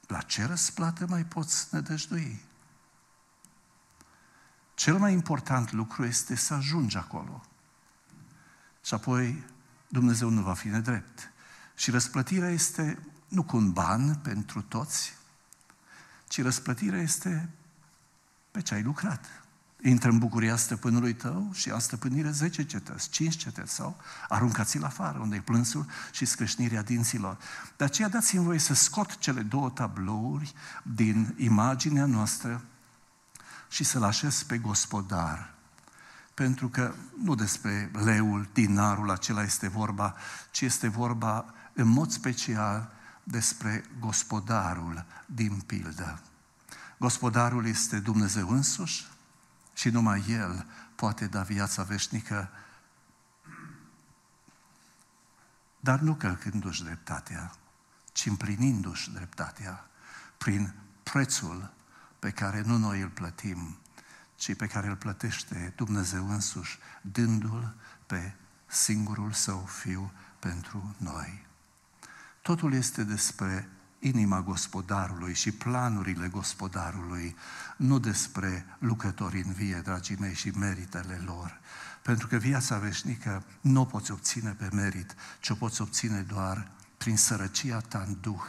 la 0.08 0.22
ce 0.22 0.46
răsplată 0.46 1.06
mai 1.08 1.26
poți 1.26 1.68
nădăjdui? 1.72 2.42
Cel 4.74 4.98
mai 4.98 5.14
important 5.14 5.72
lucru 5.72 6.06
este 6.06 6.36
să 6.36 6.54
ajungi 6.54 6.98
acolo. 6.98 7.46
Și 8.84 8.94
apoi 8.94 9.44
Dumnezeu 9.88 10.30
nu 10.30 10.42
va 10.42 10.54
fi 10.54 10.68
nedrept. 10.68 11.32
Și 11.76 11.92
răsplătirea 11.92 12.50
este 12.50 13.00
nu 13.28 13.44
cu 13.44 13.58
un 13.58 13.72
ban 13.72 14.16
pentru 14.16 14.62
toți, 14.62 15.14
ci 16.28 16.42
răsplătirea 16.42 17.02
este 17.02 17.50
pe 18.52 18.62
ce 18.62 18.74
ai 18.74 18.84
lucrat. 18.84 19.45
Intră 19.82 20.10
în 20.10 20.18
bucuria 20.18 20.56
stăpânului 20.56 21.14
tău 21.14 21.50
și 21.54 21.70
a 21.70 21.80
stăpânire 21.80 22.32
10 22.32 22.66
cetăți, 22.66 23.10
5 23.10 23.36
cetăți 23.36 23.74
sau 23.74 23.98
aruncați-l 24.30 24.84
afară, 24.84 25.20
unde 25.20 25.36
e 25.36 25.42
plânsul 25.42 25.86
și 26.12 26.26
scrâșnirea 26.26 26.82
dinților. 26.82 27.38
De 27.78 27.84
aceea 27.84 28.10
dați-mi 28.10 28.44
voie 28.44 28.60
să 28.60 28.74
scot 28.74 29.18
cele 29.18 29.42
două 29.42 29.70
tablouri 29.70 30.54
din 30.84 31.36
imaginea 31.38 32.06
noastră 32.06 32.62
și 33.70 33.84
să-l 33.84 34.04
așez 34.04 34.44
pe 34.44 34.58
gospodar. 34.58 35.54
Pentru 36.34 36.70
că 36.70 36.94
nu 37.24 37.36
despre 37.36 37.92
leul, 37.94 38.50
dinarul 38.54 39.12
acela 39.12 39.44
este 39.44 39.68
vorba, 39.68 40.16
ci 40.52 40.62
este 40.62 40.88
vorba 40.88 41.54
în 41.74 41.88
mod 41.88 42.12
special 42.12 42.92
despre 43.24 43.86
gospodarul 44.00 45.06
din 45.26 45.60
pildă. 45.66 46.22
Gospodarul 46.98 47.66
este 47.66 48.00
Dumnezeu 48.00 48.50
însuși 48.50 49.06
și 49.76 49.90
numai 49.90 50.26
El 50.28 50.66
poate 50.96 51.28
da 51.28 51.42
viața 51.42 51.84
veșnică, 51.84 52.50
dar 55.80 56.00
nu 56.00 56.16
călcându-și 56.16 56.84
dreptatea, 56.84 57.56
ci 58.12 58.26
împlinindu-și 58.26 59.12
dreptatea 59.12 59.88
prin 60.38 60.74
prețul 61.04 61.74
pe 62.20 62.32
care 62.32 62.62
nu 62.62 62.78
noi 62.78 63.02
îl 63.02 63.10
plătim, 63.10 63.78
ci 64.36 64.56
pe 64.56 64.68
care 64.68 64.88
îl 64.88 64.96
plătește 64.96 65.74
Dumnezeu 65.76 66.30
însuși, 66.30 66.80
dându-l 67.02 67.76
pe 68.06 68.36
singurul 68.66 69.32
său 69.32 69.66
fiu 69.66 70.12
pentru 70.40 70.96
noi. 70.98 71.46
Totul 72.42 72.74
este 72.74 73.04
despre 73.04 73.70
inima 74.00 74.42
gospodarului 74.42 75.34
și 75.34 75.52
planurile 75.52 76.28
gospodarului, 76.28 77.36
nu 77.78 78.00
despre 78.00 78.66
lucrători 78.80 79.42
în 79.42 79.52
vie, 79.52 79.82
dragii 79.84 80.18
mei, 80.20 80.34
și 80.34 80.50
meritele 80.50 81.22
lor. 81.26 81.60
Pentru 82.02 82.28
că 82.28 82.38
viața 82.38 82.78
veșnică 82.78 83.44
nu 83.62 83.82
o 83.82 83.86
poți 83.86 84.12
obține 84.12 84.52
pe 84.52 84.70
merit, 84.72 85.16
ci 85.40 85.50
o 85.50 85.56
poți 85.56 85.82
obține 85.82 86.22
doar 86.22 86.72
prin 86.98 87.18
sărăcia 87.18 87.80
ta 87.80 88.04
în 88.08 88.18
duh, 88.22 88.44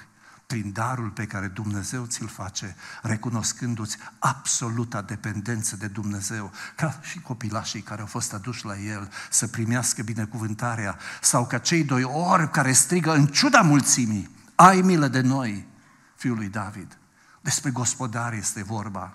prin 0.47 0.73
darul 0.73 1.11
pe 1.11 1.27
care 1.27 1.47
Dumnezeu 1.47 2.05
ți-l 2.05 2.29
face, 2.29 2.77
recunoscându-ți 3.03 3.97
absoluta 4.19 5.03
dependență 5.03 5.77
de 5.77 5.87
Dumnezeu, 5.87 6.53
ca 6.77 7.01
și 7.03 7.21
copilașii 7.21 7.81
care 7.81 8.01
au 8.01 8.07
fost 8.07 8.33
aduși 8.33 8.65
la 8.65 8.79
El 8.79 9.11
să 9.31 9.47
primească 9.47 10.03
binecuvântarea, 10.03 10.99
sau 11.21 11.47
ca 11.47 11.59
cei 11.59 11.85
doi 11.85 12.03
ori 12.03 12.51
care 12.51 12.73
strigă 12.73 13.15
în 13.15 13.27
ciuda 13.27 13.61
mulțimii, 13.61 14.36
ai 14.57 14.81
milă 14.81 15.09
de 15.09 15.21
noi, 15.21 15.67
fiul 16.15 16.37
lui 16.37 16.49
David. 16.49 16.99
Despre 17.41 17.71
gospodar 17.71 18.33
este 18.33 18.63
vorba. 18.63 19.15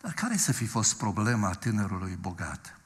Dar 0.00 0.12
care 0.12 0.36
să 0.36 0.52
fi 0.52 0.66
fost 0.66 0.96
problema 0.96 1.50
tânărului 1.50 2.18
bogat? 2.20 2.78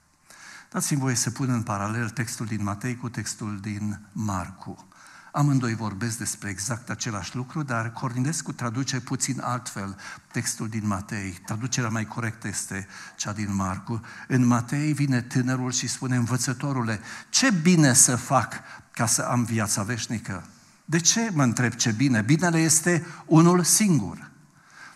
Dați-mi 0.70 1.00
voie 1.00 1.14
să 1.14 1.30
pun 1.30 1.48
în 1.48 1.62
paralel 1.62 2.08
textul 2.08 2.46
din 2.46 2.62
Matei 2.62 2.96
cu 2.96 3.08
textul 3.08 3.60
din 3.60 4.00
Marcu. 4.12 4.88
Amândoi 5.32 5.74
vorbesc 5.74 6.18
despre 6.18 6.48
exact 6.48 6.90
același 6.90 7.36
lucru, 7.36 7.62
dar 7.62 7.92
Cornilescu 7.92 8.52
traduce 8.52 9.00
puțin 9.00 9.40
altfel 9.40 9.96
textul 10.32 10.68
din 10.68 10.86
Matei. 10.86 11.30
Traducerea 11.30 11.90
mai 11.90 12.06
corectă 12.06 12.48
este 12.48 12.86
cea 13.16 13.32
din 13.32 13.54
Marcu. 13.54 14.00
În 14.28 14.46
Matei 14.46 14.92
vine 14.92 15.20
tânărul 15.20 15.72
și 15.72 15.86
spune, 15.86 16.16
învățătorule, 16.16 17.00
ce 17.28 17.50
bine 17.50 17.92
să 17.92 18.16
fac 18.16 18.52
ca 18.90 19.06
să 19.06 19.22
am 19.22 19.44
viața 19.44 19.82
veșnică? 19.82 20.44
De 20.90 20.98
ce 20.98 21.30
mă 21.30 21.42
întreb 21.42 21.74
ce 21.74 21.92
bine? 21.92 22.22
Binele 22.22 22.58
este 22.58 23.06
unul 23.26 23.64
singur. 23.64 24.30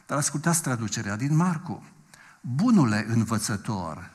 Dar 0.06 0.18
ascultați 0.18 0.62
traducerea 0.62 1.16
din 1.16 1.36
Marcu. 1.36 1.84
Bunule 2.40 3.06
învățător, 3.08 4.10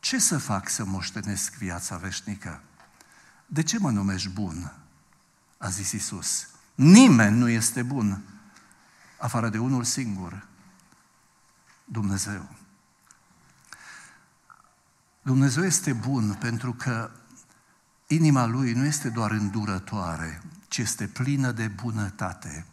ce 0.00 0.18
să 0.18 0.38
fac 0.38 0.68
să 0.68 0.84
moștenesc 0.84 1.54
viața 1.54 1.96
veșnică? 1.96 2.60
De 3.46 3.62
ce 3.62 3.78
mă 3.78 3.90
numești 3.90 4.28
bun? 4.28 4.72
A 5.58 5.68
zis 5.68 5.92
Isus. 5.92 6.48
Nimeni 6.74 7.38
nu 7.38 7.48
este 7.48 7.82
bun 7.82 8.22
afară 9.16 9.48
de 9.48 9.58
unul 9.58 9.84
singur, 9.84 10.46
Dumnezeu. 11.84 12.48
Dumnezeu 15.22 15.64
este 15.64 15.92
bun 15.92 16.36
pentru 16.40 16.72
că 16.72 17.10
inima 18.06 18.46
Lui 18.46 18.72
nu 18.72 18.84
este 18.84 19.08
doar 19.08 19.30
îndurătoare, 19.30 20.42
ci 20.68 20.78
este 20.78 21.06
plină 21.06 21.50
de 21.50 21.66
bunătate. 21.82 22.66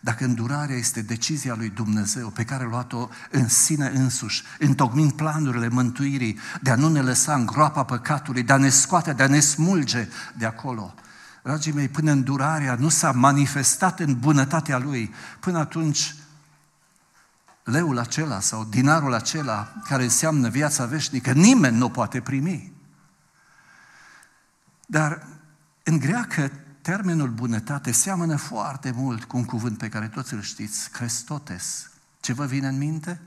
Dacă 0.00 0.24
îndurarea 0.24 0.76
este 0.76 1.02
decizia 1.02 1.54
lui 1.54 1.68
Dumnezeu 1.68 2.28
pe 2.28 2.44
care 2.44 2.64
a 2.64 2.66
luat-o 2.66 3.08
în 3.30 3.48
sine 3.48 3.86
însuși, 3.86 4.42
întocmind 4.58 5.12
planurile 5.12 5.68
mântuirii, 5.68 6.38
de 6.62 6.70
a 6.70 6.74
nu 6.74 6.88
ne 6.88 7.00
lăsa 7.00 7.34
în 7.34 7.46
groapa 7.46 7.84
păcatului, 7.84 8.42
de 8.42 8.52
a 8.52 8.56
ne 8.56 8.68
scoate, 8.68 9.12
de 9.12 9.22
a 9.22 9.26
ne 9.26 9.40
smulge 9.40 10.08
de 10.36 10.46
acolo. 10.46 10.94
Dragii 11.42 11.72
mei, 11.72 11.88
până 11.88 12.10
îndurarea 12.10 12.74
nu 12.74 12.88
s-a 12.88 13.12
manifestat 13.12 14.00
în 14.00 14.18
bunătatea 14.18 14.78
lui, 14.78 15.14
până 15.40 15.58
atunci 15.58 16.14
leul 17.62 17.98
acela 17.98 18.40
sau 18.40 18.64
dinarul 18.64 19.14
acela 19.14 19.72
care 19.84 20.02
înseamnă 20.02 20.48
viața 20.48 20.84
veșnică, 20.84 21.32
nimeni 21.32 21.76
nu 21.76 21.90
poate 21.90 22.20
primi. 22.20 22.72
Dar 24.86 25.26
în 25.82 25.98
greacă 25.98 26.50
termenul 26.84 27.28
bunătate 27.28 27.92
seamănă 27.92 28.36
foarte 28.36 28.90
mult 28.90 29.24
cu 29.24 29.36
un 29.36 29.44
cuvânt 29.44 29.78
pe 29.78 29.88
care 29.88 30.08
toți 30.08 30.34
îl 30.34 30.42
știți, 30.42 30.90
Christotes. 30.90 31.90
Ce 32.20 32.32
vă 32.32 32.44
vine 32.44 32.68
în 32.68 32.78
minte? 32.78 33.20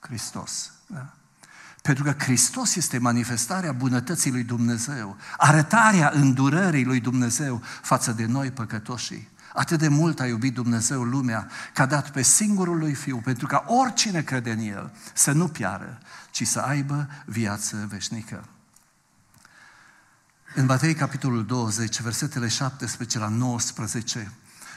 Hristos. 0.00 0.72
Da? 0.86 1.12
Pentru 1.82 2.04
că 2.04 2.14
Hristos 2.18 2.74
este 2.74 2.98
manifestarea 2.98 3.72
bunătății 3.72 4.30
lui 4.30 4.42
Dumnezeu, 4.42 5.16
arătarea 5.36 6.10
îndurării 6.14 6.84
lui 6.84 7.00
Dumnezeu 7.00 7.62
față 7.82 8.12
de 8.12 8.26
noi 8.26 8.50
păcătoșii. 8.50 9.28
Atât 9.54 9.78
de 9.78 9.88
mult 9.88 10.20
a 10.20 10.26
iubit 10.26 10.54
Dumnezeu 10.54 11.02
lumea 11.02 11.50
că 11.74 11.82
a 11.82 11.86
dat 11.86 12.10
pe 12.10 12.22
singurul 12.22 12.78
lui 12.78 12.94
Fiu, 12.94 13.16
pentru 13.16 13.46
ca 13.46 13.64
oricine 13.66 14.22
crede 14.22 14.50
în 14.50 14.60
El 14.60 14.92
să 15.14 15.32
nu 15.32 15.48
piară, 15.48 15.98
ci 16.30 16.46
să 16.46 16.60
aibă 16.60 17.08
viață 17.24 17.86
veșnică. 17.88 18.44
În 20.54 20.64
Matei, 20.64 20.94
capitolul 20.94 21.46
20, 21.46 22.00
versetele 22.00 22.48
17 22.48 23.18
la 23.18 23.28
19, 23.28 24.32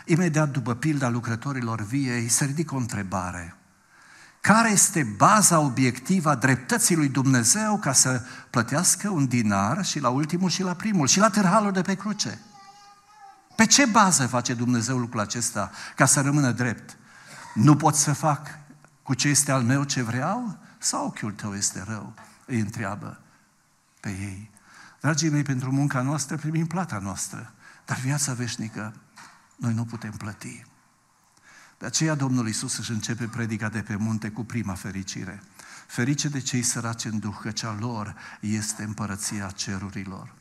imediat 0.06 0.50
după 0.50 0.75
pilda 0.75 1.10
lucrătorilor 1.10 1.82
viei, 1.82 2.28
se 2.28 2.46
ridică 2.46 2.75
o 2.75 2.78
întrebare. 2.78 3.56
Care 4.42 4.72
este 4.72 5.04
baza 5.04 5.60
obiectivă 5.60 6.30
a 6.30 6.36
dreptății 6.36 6.96
lui 6.96 7.10
Dumnezeu 7.10 7.78
ca 7.78 7.94
să 7.94 8.22
plătească 8.50 9.10
un 9.10 9.28
dinar 9.28 9.86
și 9.86 10.00
la 10.00 10.10
ultimul 10.10 10.50
și 10.50 10.63
la 10.63 10.74
primul 10.74 11.08
și 11.08 11.20
la 11.20 11.30
târhalul 11.30 11.72
de 11.72 11.82
pe 11.82 11.96
cruce? 11.96 12.40
Pe 13.56 13.66
ce 13.66 13.86
bază 13.86 14.28
face 14.28 14.54
Dumnezeu 14.54 14.98
lucrul 14.98 15.20
acesta 15.20 15.72
ca 15.96 16.06
să 16.06 16.22
rămână 16.22 16.51
drept? 16.51 16.98
Nu 17.54 17.75
pot 17.75 17.96
să 17.96 18.13
fac 18.13 18.60
cu 19.04 19.13
ce 19.13 19.28
este 19.28 19.51
al 19.51 19.63
meu 19.63 19.84
ce 19.84 20.01
vreau? 20.01 20.58
Sau 20.78 21.06
ochiul 21.06 21.32
tău 21.32 21.56
este 21.56 21.84
rău? 21.88 22.13
Îi 22.46 22.60
întreabă 22.60 23.20
pe 24.00 24.10
ei. 24.10 24.51
Dragii 25.01 25.29
mei, 25.29 25.43
pentru 25.43 25.72
munca 25.72 26.01
noastră 26.01 26.38
primim 26.38 26.67
plata 26.67 27.00
noastră, 27.00 27.53
dar 27.86 27.98
viața 27.98 28.34
veșnică 28.34 28.93
noi 29.55 29.74
nu 29.74 29.86
putem 29.86 30.12
plăti. 30.12 30.65
De 31.77 31.86
aceea 31.86 32.15
Domnul 32.15 32.48
Isus 32.48 32.77
își 32.77 32.91
începe 32.91 33.25
predica 33.25 33.70
de 33.70 33.81
pe 33.81 33.96
munte 33.96 34.29
cu 34.29 34.43
prima 34.43 34.74
fericire. 34.74 35.43
Ferice 35.88 36.27
de 36.27 36.39
cei 36.39 36.62
săraci 36.62 37.05
în 37.05 37.20
duh, 37.20 37.38
că 37.41 37.51
cea 37.51 37.77
lor 37.79 38.15
este 38.39 38.84
împărăția 38.84 39.50
cerurilor. 39.50 40.34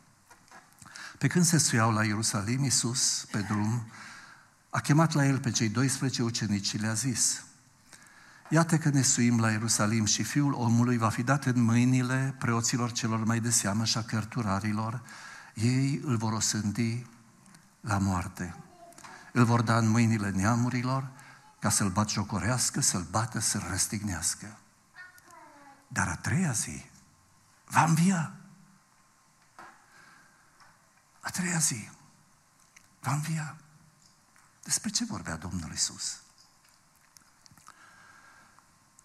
Pe 1.18 1.26
când 1.26 1.44
se 1.44 1.58
suiau 1.58 1.92
la 1.92 2.04
Ierusalim, 2.04 2.64
Isus, 2.64 3.26
pe 3.30 3.38
drum, 3.38 3.86
a 4.70 4.80
chemat 4.80 5.12
la 5.12 5.26
el 5.26 5.38
pe 5.38 5.50
cei 5.50 5.68
12 5.68 6.22
ucenici 6.22 6.66
și 6.66 6.78
le-a 6.78 6.92
zis, 6.92 7.44
Iată 8.52 8.78
că 8.78 8.88
ne 8.88 9.02
suim 9.02 9.40
la 9.40 9.50
Ierusalim 9.50 10.04
și 10.04 10.22
Fiul 10.22 10.52
omului 10.52 10.96
va 10.96 11.08
fi 11.08 11.22
dat 11.22 11.44
în 11.44 11.62
mâinile 11.62 12.34
preoților 12.38 12.92
celor 12.92 13.24
mai 13.24 13.40
de 13.40 13.50
seamă 13.50 13.84
și 13.84 13.98
a 13.98 14.02
cărturarilor. 14.02 15.02
Ei 15.54 16.00
îl 16.04 16.16
vor 16.16 16.32
osândi 16.32 17.06
la 17.80 17.98
moarte. 17.98 18.54
Îl 19.32 19.44
vor 19.44 19.62
da 19.62 19.76
în 19.76 19.88
mâinile 19.88 20.30
neamurilor 20.30 21.10
ca 21.58 21.68
să-l 21.68 21.90
batjocorească, 21.90 22.80
să-l 22.80 23.06
bată, 23.10 23.38
să-l 23.38 23.66
răstignească. 23.68 24.58
Dar 25.88 26.08
a 26.08 26.16
treia 26.16 26.52
zi 26.52 26.84
va 27.64 27.84
învia. 27.84 28.34
A 31.20 31.30
treia 31.30 31.58
zi 31.58 31.90
va 33.00 33.12
învia. 33.12 33.56
Despre 34.62 34.90
ce 34.90 35.04
vorbea 35.04 35.36
Domnul 35.36 35.72
Isus? 35.72 36.20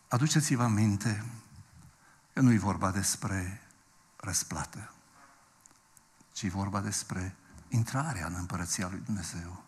Aduceți-vă 0.07 0.63
aminte 0.63 1.25
că 2.33 2.41
nu 2.41 2.51
e 2.51 2.57
vorba 2.57 2.91
despre 2.91 3.61
răsplată, 4.15 4.93
ci 6.31 6.49
vorba 6.49 6.79
despre 6.79 7.35
intrarea 7.67 8.25
în 8.25 8.35
împărăția 8.35 8.87
lui 8.87 9.01
Dumnezeu. 9.05 9.63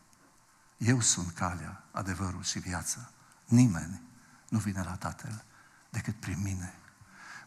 Eu 0.78 1.02
sunt 1.02 1.32
calea, 1.32 1.84
adevărul 1.92 2.44
și 2.44 2.60
viața. 2.60 3.10
Nimeni 3.46 4.02
nu 4.50 4.60
vine 4.60 4.82
la 4.84 4.96
Tatăl 4.96 5.44
decât 5.90 6.16
prin 6.16 6.42
mine. 6.42 6.74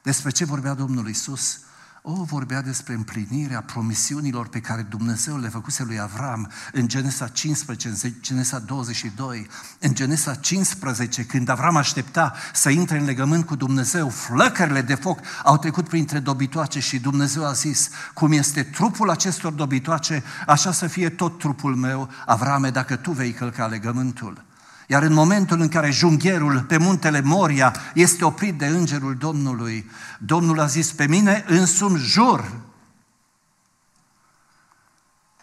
Despre 0.02 0.30
ce 0.30 0.44
vorbea 0.44 0.74
Domnul 0.74 1.08
Isus? 1.08 1.60
O, 2.02 2.24
vorbea 2.24 2.62
despre 2.62 2.94
împlinirea 2.94 3.60
promisiunilor 3.60 4.48
pe 4.48 4.60
care 4.60 4.82
Dumnezeu 4.82 5.38
le 5.38 5.48
făcuse 5.48 5.82
lui 5.84 6.00
Avram 6.00 6.50
în 6.72 6.88
Genesa 6.88 7.28
15, 7.28 7.88
în 7.88 7.94
Genesa 8.20 8.58
22, 8.58 9.46
în 9.78 9.94
Genesa 9.94 10.34
15, 10.34 11.24
când 11.24 11.48
Avram 11.48 11.76
aștepta 11.76 12.34
să 12.52 12.70
intre 12.70 12.98
în 12.98 13.04
legământ 13.04 13.46
cu 13.46 13.56
Dumnezeu, 13.56 14.08
flăcările 14.08 14.82
de 14.82 14.94
foc 14.94 15.20
au 15.44 15.58
trecut 15.58 15.88
printre 15.88 16.18
dobitoace 16.18 16.80
și 16.80 16.98
Dumnezeu 16.98 17.46
a 17.46 17.52
zis, 17.52 17.88
cum 18.14 18.32
este 18.32 18.62
trupul 18.62 19.10
acestor 19.10 19.52
dobitoace, 19.52 20.22
așa 20.46 20.72
să 20.72 20.86
fie 20.86 21.08
tot 21.08 21.38
trupul 21.38 21.76
meu, 21.76 22.08
Avrame, 22.26 22.70
dacă 22.70 22.96
tu 22.96 23.10
vei 23.10 23.32
călca 23.32 23.66
legământul. 23.66 24.44
Iar 24.90 25.02
în 25.02 25.12
momentul 25.12 25.60
în 25.60 25.68
care 25.68 25.90
jungherul 25.90 26.62
pe 26.62 26.76
muntele 26.76 27.20
Moria 27.20 27.74
este 27.94 28.24
oprit 28.24 28.58
de 28.58 28.66
îngerul 28.66 29.16
Domnului, 29.16 29.90
Domnul 30.18 30.60
a 30.60 30.66
zis 30.66 30.92
pe 30.92 31.06
mine 31.06 31.44
însumi 31.48 31.98
jur. 31.98 32.52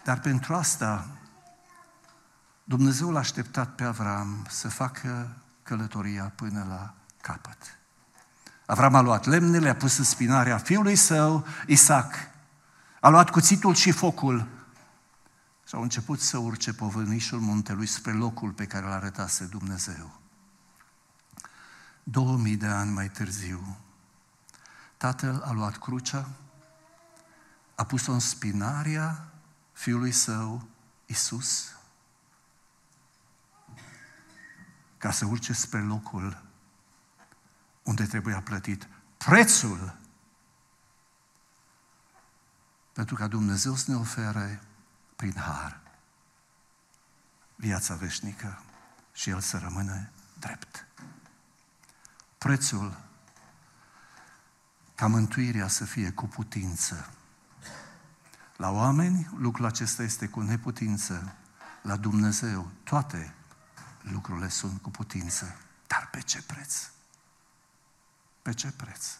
Dar 0.03 0.19
pentru 0.19 0.53
asta 0.53 1.07
Dumnezeu 2.63 3.11
l-a 3.11 3.19
așteptat 3.19 3.75
pe 3.75 3.83
Avram 3.83 4.45
să 4.49 4.69
facă 4.69 5.37
călătoria 5.63 6.31
până 6.35 6.65
la 6.69 6.93
capăt. 7.21 7.57
Avram 8.65 8.95
a 8.95 9.01
luat 9.01 9.25
lemnele, 9.25 9.69
a 9.69 9.75
pus 9.75 9.97
în 9.97 10.03
spinarea 10.03 10.57
fiului 10.57 10.95
său, 10.95 11.45
Isaac. 11.67 12.13
A 12.99 13.09
luat 13.09 13.29
cuțitul 13.29 13.73
și 13.73 13.91
focul 13.91 14.56
și 15.67 15.75
au 15.75 15.81
început 15.81 16.19
să 16.19 16.37
urce 16.37 16.73
povănișul 16.73 17.39
muntelui 17.39 17.85
spre 17.85 18.11
locul 18.11 18.51
pe 18.51 18.65
care 18.65 18.85
l 18.85 18.89
arătase 18.89 19.45
Dumnezeu. 19.45 20.19
2000 22.03 22.57
de 22.57 22.65
ani 22.65 22.91
mai 22.91 23.09
târziu, 23.09 23.77
tatăl 24.97 25.41
a 25.41 25.51
luat 25.51 25.77
crucea, 25.77 26.29
a 27.75 27.83
pus-o 27.83 28.11
în 28.11 28.19
spinarea 28.19 29.27
fiului 29.73 30.11
său, 30.11 30.67
Isus, 31.05 31.75
ca 34.97 35.11
să 35.11 35.25
urce 35.25 35.53
spre 35.53 35.81
locul 35.81 36.43
unde 37.83 38.05
trebuia 38.05 38.41
plătit 38.41 38.87
prețul 39.17 39.97
pentru 42.93 43.15
ca 43.15 43.27
Dumnezeu 43.27 43.75
să 43.75 43.91
ne 43.91 43.97
ofere 43.97 44.61
prin 45.17 45.37
har 45.37 45.81
viața 47.55 47.95
veșnică 47.95 48.61
și 49.13 49.29
El 49.29 49.39
să 49.39 49.57
rămână 49.57 50.09
drept. 50.39 50.85
Prețul 52.37 52.97
ca 54.95 55.07
mântuirea 55.07 55.67
să 55.67 55.85
fie 55.85 56.11
cu 56.11 56.25
putință. 56.25 57.09
La 58.55 58.69
oameni 58.69 59.29
lucrul 59.37 59.65
acesta 59.65 60.03
este 60.03 60.27
cu 60.27 60.41
neputință. 60.41 61.35
La 61.81 61.95
Dumnezeu 61.95 62.71
toate 62.83 63.33
lucrurile 64.01 64.49
sunt 64.49 64.81
cu 64.81 64.89
putință. 64.89 65.55
Dar 65.87 66.09
pe 66.11 66.21
ce 66.21 66.41
preț? 66.41 66.89
Pe 68.41 68.53
ce 68.53 68.71
preț? 68.71 69.17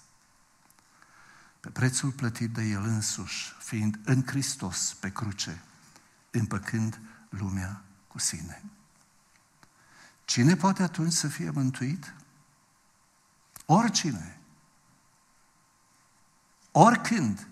Pe 1.60 1.70
prețul 1.70 2.12
plătit 2.12 2.54
de 2.54 2.64
El 2.64 2.84
însuși, 2.84 3.54
fiind 3.60 4.00
în 4.04 4.26
Hristos 4.26 4.94
pe 5.00 5.12
cruce, 5.12 5.64
împăcând 6.32 7.00
lumea 7.30 7.82
cu 8.08 8.20
sine. 8.20 8.64
Cine 10.26 10.56
poate 10.56 10.84
atunci 10.84 11.14
să 11.14 11.28
fie 11.28 11.50
mântuit? 11.50 12.14
Oricine. 13.66 14.40
Oricând. 16.72 17.48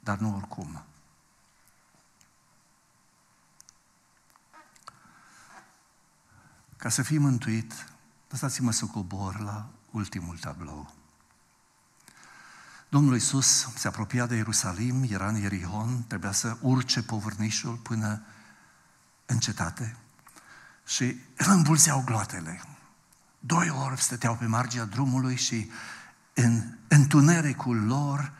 Dar 0.00 0.18
nu 0.18 0.36
oricum. 0.36 0.84
Ca 6.76 6.88
să 6.88 7.02
fii 7.02 7.18
mântuit, 7.18 7.88
lăsați-mă 8.28 8.70
să 8.70 8.86
cobor 8.86 9.40
la 9.40 9.68
ultimul 9.90 10.38
tablou. 10.38 10.95
Domnul 12.88 13.14
Iisus 13.14 13.68
se 13.76 13.88
apropia 13.88 14.26
de 14.26 14.36
Ierusalim, 14.36 15.06
era 15.08 15.28
în 15.28 15.36
Ierihon, 15.36 16.04
trebuia 16.06 16.32
să 16.32 16.56
urce 16.60 17.02
povârnișul 17.02 17.74
până 17.74 18.22
în 19.26 19.38
cetate 19.38 19.96
și 20.86 21.04
îl 21.36 21.50
îmbulzeau 21.50 22.02
gloatele. 22.04 22.62
Doi 23.40 23.70
orbi 23.70 24.00
stăteau 24.00 24.36
pe 24.36 24.46
marginea 24.46 24.84
drumului 24.84 25.36
și 25.36 25.70
în 26.34 26.62
întunericul 26.88 27.84
lor, 27.84 28.32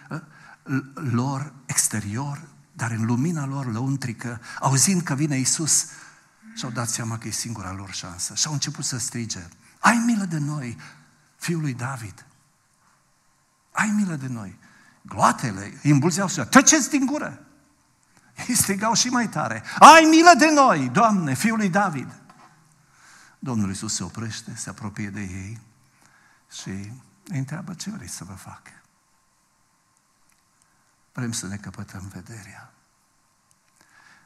lor 0.94 1.52
exterior, 1.66 2.48
dar 2.72 2.90
în 2.90 3.04
lumina 3.04 3.46
lor 3.46 3.72
lăuntrică, 3.72 4.40
auzind 4.60 5.02
că 5.02 5.14
vine 5.14 5.36
Iisus, 5.36 5.86
și-au 6.54 6.70
dat 6.70 6.88
seama 6.88 7.18
că 7.18 7.28
e 7.28 7.30
singura 7.30 7.72
lor 7.72 7.92
șansă. 7.92 8.34
Și 8.34 8.46
au 8.46 8.52
început 8.52 8.84
să 8.84 8.98
strige, 8.98 9.48
ai 9.78 10.02
milă 10.06 10.24
de 10.24 10.38
noi, 10.38 10.76
fiul 11.36 11.60
lui 11.60 11.74
David. 11.74 12.26
Ai 13.76 13.92
milă 13.96 14.14
de 14.14 14.26
noi. 14.26 14.58
Gloatele 15.02 15.78
îi 15.82 15.90
îmbulzeau 15.90 16.28
și 16.28 16.40
tăceți 16.50 16.90
din 16.90 17.06
gură. 17.06 17.46
Ei 18.48 18.54
strigau 18.54 18.94
și 18.94 19.08
mai 19.08 19.28
tare, 19.28 19.62
ai 19.78 20.06
milă 20.10 20.32
de 20.38 20.50
noi, 20.50 20.88
Doamne, 20.88 21.34
fiul 21.34 21.56
lui 21.56 21.68
David. 21.68 22.12
Domnul 23.38 23.68
Iisus 23.68 23.94
se 23.94 24.04
oprește, 24.04 24.56
se 24.56 24.70
apropie 24.70 25.10
de 25.10 25.20
ei 25.20 25.60
și 26.50 26.68
îi 26.68 27.38
întreabă 27.38 27.74
ce 27.74 27.90
vrei 27.90 28.08
să 28.08 28.24
vă 28.24 28.32
fac. 28.32 28.62
Vrem 31.12 31.32
să 31.32 31.46
ne 31.46 31.56
căpătăm 31.56 32.10
vederea. 32.14 32.72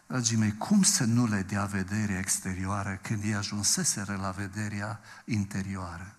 Dragii 0.07 0.37
mei, 0.37 0.57
cum 0.57 0.83
să 0.83 1.05
nu 1.05 1.27
le 1.27 1.43
dea 1.43 1.65
vederea 1.65 2.19
exterioară 2.19 2.99
când 3.03 3.25
ei 3.25 3.35
ajunseseră 3.35 4.17
la 4.17 4.31
vederea 4.31 5.01
interioară? 5.25 6.15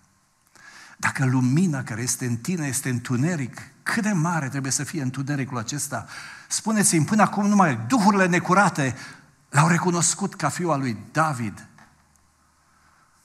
Dacă 1.02 1.24
lumina 1.24 1.82
care 1.82 2.02
este 2.02 2.26
în 2.26 2.36
tine 2.36 2.66
este 2.66 2.88
întuneric, 2.88 3.60
cât 3.82 4.02
de 4.02 4.12
mare 4.12 4.48
trebuie 4.48 4.72
să 4.72 4.84
fie 4.84 5.02
întunericul 5.02 5.58
acesta? 5.58 6.06
Spuneți-mi, 6.48 7.04
până 7.04 7.22
acum 7.22 7.46
numai 7.46 7.84
duhurile 7.86 8.26
necurate 8.26 8.96
l-au 9.48 9.68
recunoscut 9.68 10.34
ca 10.34 10.48
fiul 10.48 10.72
al 10.72 10.80
lui 10.80 10.96
David. 11.12 11.66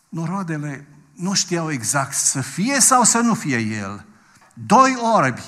Noroadele 0.10 0.88
nu 1.14 1.34
știau 1.34 1.72
exact 1.72 2.14
să 2.14 2.42
fie 2.42 2.80
sau 2.80 3.04
să 3.04 3.20
nu 3.20 3.34
fie 3.34 3.58
el. 3.60 4.06
Doi 4.54 4.98
orbi, 5.16 5.44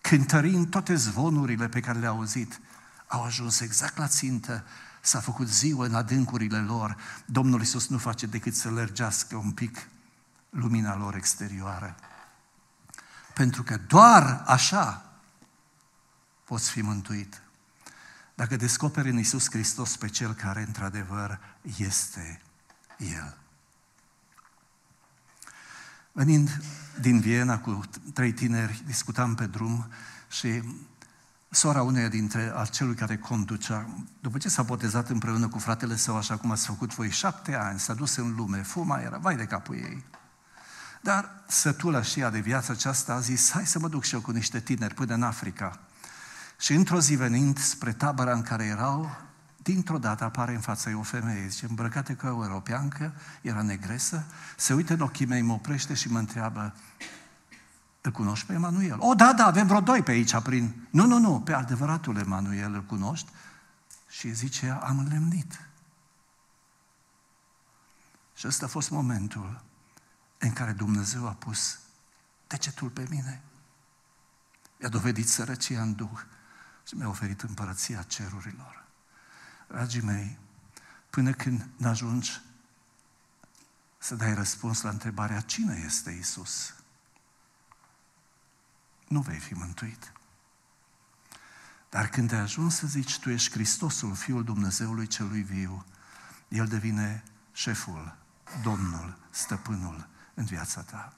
cântărind 0.00 0.70
toate 0.70 0.94
zvonurile 0.94 1.68
pe 1.68 1.80
care 1.80 1.98
le-au 1.98 2.16
auzit, 2.16 2.60
au 3.06 3.24
ajuns 3.24 3.60
exact 3.60 3.98
la 3.98 4.06
țintă, 4.06 4.64
s-a 5.00 5.20
făcut 5.20 5.48
ziua 5.48 5.84
în 5.84 5.94
adâncurile 5.94 6.58
lor. 6.58 6.96
Domnul 7.26 7.60
Iisus 7.60 7.88
nu 7.88 7.98
face 7.98 8.26
decât 8.26 8.54
să 8.54 8.70
lărgească 8.70 9.36
un 9.36 9.50
pic 9.50 9.88
lumina 10.56 10.96
lor 10.96 11.14
exterioară. 11.14 11.96
Pentru 13.34 13.62
că 13.62 13.76
doar 13.76 14.42
așa 14.46 15.12
poți 16.44 16.70
fi 16.70 16.80
mântuit. 16.80 17.40
Dacă 18.34 18.56
descoperi 18.56 19.10
în 19.10 19.16
Iisus 19.16 19.50
Hristos 19.50 19.96
pe 19.96 20.08
Cel 20.08 20.34
care 20.34 20.62
într-adevăr 20.62 21.40
este 21.76 22.40
El. 22.96 23.36
Venind 26.12 26.62
din 27.00 27.20
Viena 27.20 27.58
cu 27.58 27.80
trei 28.12 28.32
tineri, 28.32 28.82
discutam 28.86 29.34
pe 29.34 29.46
drum 29.46 29.88
și 30.28 30.62
sora 31.48 31.82
uneia 31.82 32.08
dintre 32.08 32.52
acelui 32.56 32.94
care 32.94 33.18
conducea, 33.18 33.88
după 34.20 34.38
ce 34.38 34.48
s-a 34.48 34.62
botezat 34.62 35.08
împreună 35.08 35.48
cu 35.48 35.58
fratele 35.58 35.96
său, 35.96 36.16
așa 36.16 36.36
cum 36.36 36.50
ați 36.50 36.66
făcut 36.66 36.94
voi, 36.94 37.10
șapte 37.10 37.54
ani, 37.54 37.80
s-a 37.80 37.94
dus 37.94 38.16
în 38.16 38.34
lume, 38.34 38.62
fuma 38.62 39.00
era, 39.00 39.18
vai 39.18 39.36
de 39.36 39.44
capul 39.44 39.74
ei. 39.74 40.04
Dar 41.00 41.30
sătula 41.46 42.02
și 42.02 42.20
ea 42.20 42.30
de 42.30 42.38
viața 42.38 42.72
aceasta 42.72 43.12
a 43.12 43.20
zis, 43.20 43.50
hai 43.50 43.66
să 43.66 43.78
mă 43.78 43.88
duc 43.88 44.04
și 44.04 44.14
eu 44.14 44.20
cu 44.20 44.30
niște 44.30 44.60
tineri 44.60 44.94
până 44.94 45.14
în 45.14 45.22
Africa. 45.22 45.78
Și 46.58 46.72
într-o 46.72 47.00
zi 47.00 47.14
venind 47.14 47.58
spre 47.58 47.92
tabăra 47.92 48.32
în 48.32 48.42
care 48.42 48.64
erau, 48.64 49.16
dintr-o 49.56 49.98
dată 49.98 50.24
apare 50.24 50.54
în 50.54 50.60
fața 50.60 50.90
ei 50.90 50.96
o 50.96 51.02
femeie, 51.02 51.48
zice, 51.48 51.66
îmbrăcată 51.68 52.12
ca 52.12 52.28
o 52.28 52.44
europeancă, 52.44 53.12
era 53.40 53.62
negresă, 53.62 54.24
se 54.56 54.74
uită 54.74 54.92
în 54.92 55.00
ochii 55.00 55.26
mei, 55.26 55.42
mă 55.42 55.52
oprește 55.52 55.94
și 55.94 56.08
mă 56.08 56.18
întreabă, 56.18 56.74
îl 58.00 58.10
cunoști 58.10 58.46
pe 58.46 58.52
Emanuel? 58.52 58.96
O, 58.98 59.14
da, 59.14 59.32
da, 59.32 59.46
avem 59.46 59.66
vreo 59.66 59.80
doi 59.80 60.02
pe 60.02 60.10
aici 60.10 60.36
prin... 60.36 60.86
Nu, 60.90 61.06
nu, 61.06 61.18
nu, 61.18 61.40
pe 61.40 61.52
adevăratul 61.52 62.16
Emanuel 62.16 62.74
îl 62.74 62.82
cunoști? 62.82 63.30
Și 64.08 64.34
zice, 64.34 64.78
am 64.82 64.98
înlemnit. 64.98 65.68
Și 68.34 68.46
ăsta 68.46 68.64
a 68.64 68.68
fost 68.68 68.90
momentul 68.90 69.62
în 70.46 70.52
care 70.52 70.72
Dumnezeu 70.72 71.26
a 71.28 71.32
pus 71.32 71.78
degetul 72.46 72.90
pe 72.90 73.06
mine. 73.10 73.42
Mi-a 74.78 74.88
dovedit 74.88 75.28
sărăcia 75.28 75.82
în 75.82 75.94
Duh 75.94 76.20
și 76.86 76.94
mi-a 76.94 77.08
oferit 77.08 77.42
împărăția 77.42 78.02
cerurilor. 78.02 78.84
Dragii 79.68 80.00
mei, 80.00 80.38
până 81.10 81.32
când 81.32 81.68
n-ajungi 81.76 82.40
să 83.98 84.14
dai 84.14 84.34
răspuns 84.34 84.80
la 84.80 84.90
întrebarea 84.90 85.40
cine 85.40 85.82
este 85.84 86.10
Isus, 86.10 86.74
nu 89.08 89.20
vei 89.20 89.38
fi 89.38 89.54
mântuit. 89.54 90.12
Dar 91.90 92.08
când 92.08 92.32
ai 92.32 92.38
ajuns 92.38 92.74
să 92.76 92.86
zici, 92.86 93.18
tu 93.18 93.30
ești 93.30 93.52
Hristosul, 93.52 94.14
Fiul 94.14 94.44
Dumnezeului 94.44 95.06
celui 95.06 95.42
viu, 95.42 95.84
El 96.48 96.66
devine 96.66 97.22
șeful, 97.52 98.16
Domnul, 98.62 99.18
stăpânul 99.30 100.08
în 100.36 100.44
viața 100.44 100.80
ta, 100.80 101.12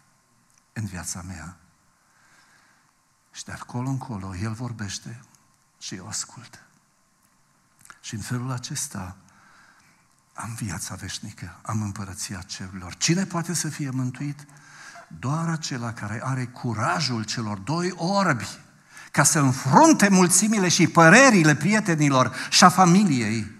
în 0.72 0.85
viața 0.85 1.22
mea. 1.26 1.57
Și 3.33 3.44
de 3.44 3.52
acolo 3.52 3.88
încolo, 3.88 4.37
El 4.37 4.52
vorbește 4.52 5.20
și 5.78 5.94
eu 5.94 6.09
ascult. 6.09 6.62
Și 8.00 8.14
în 8.14 8.20
felul 8.20 8.50
acesta 8.50 9.16
am 10.35 10.54
viața 10.54 10.94
veșnică, 10.94 11.59
am 11.62 11.83
împărăția 11.83 12.42
cerurilor. 12.46 12.94
Cine 12.94 13.24
poate 13.24 13.54
să 13.54 13.68
fie 13.68 13.90
mântuit? 13.90 14.46
Doar 15.18 15.48
acela 15.48 15.92
care 15.92 16.20
are 16.24 16.44
curajul 16.44 17.24
celor 17.24 17.59
doi 17.59 17.92
orbi 17.96 18.46
ca 19.11 19.22
să 19.22 19.38
înfrunte 19.38 20.09
mulțimile 20.09 20.68
și 20.68 20.87
părerile 20.87 21.54
prietenilor 21.54 22.35
și 22.50 22.64
a 22.64 22.68
familiei 22.68 23.57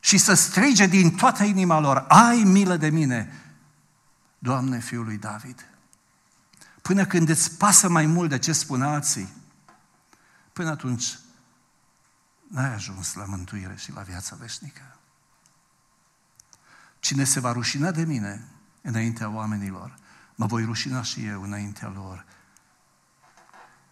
și 0.00 0.18
să 0.18 0.34
strige 0.34 0.86
din 0.86 1.10
toată 1.10 1.44
inima 1.44 1.80
lor, 1.80 2.04
ai 2.08 2.42
milă 2.44 2.76
de 2.76 2.90
mine, 2.90 3.32
Doamne, 4.38 4.78
Fiul 4.78 5.04
lui 5.04 5.18
David. 5.18 5.68
Până 6.82 7.06
când 7.06 7.28
îți 7.28 7.56
pasă 7.56 7.88
mai 7.88 8.06
mult 8.06 8.28
de 8.28 8.38
ce 8.38 8.52
spun 8.52 8.82
alții, 8.82 9.32
până 10.52 10.70
atunci 10.70 11.18
n-ai 12.48 12.74
ajuns 12.74 13.14
la 13.14 13.24
mântuire 13.24 13.74
și 13.76 13.92
la 13.92 14.00
viața 14.00 14.36
veșnică. 14.36 14.96
Cine 17.00 17.24
se 17.24 17.40
va 17.40 17.52
rușina 17.52 17.90
de 17.90 18.04
mine 18.04 18.48
înaintea 18.82 19.30
oamenilor, 19.30 19.98
mă 20.34 20.46
voi 20.46 20.64
rușina 20.64 21.02
și 21.02 21.26
eu 21.26 21.42
înaintea 21.42 21.88
lor, 21.88 22.24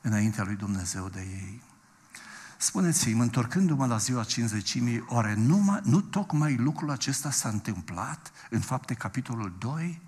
înaintea 0.00 0.44
lui 0.44 0.56
Dumnezeu 0.56 1.09
de 1.09 1.20
ei. 1.20 1.62
Spuneți-mi, 2.59 3.20
întorcându-mă 3.20 3.87
la 3.87 3.96
ziua 3.96 4.24
cinzecimii, 4.24 5.04
oare 5.09 5.35
nu, 5.35 5.80
nu 5.82 6.00
tocmai 6.00 6.56
lucrul 6.56 6.90
acesta 6.90 7.30
s-a 7.30 7.48
întâmplat 7.48 8.32
în 8.50 8.61
fapte 8.61 8.94
capitolul 8.94 9.54
2? 9.59 10.00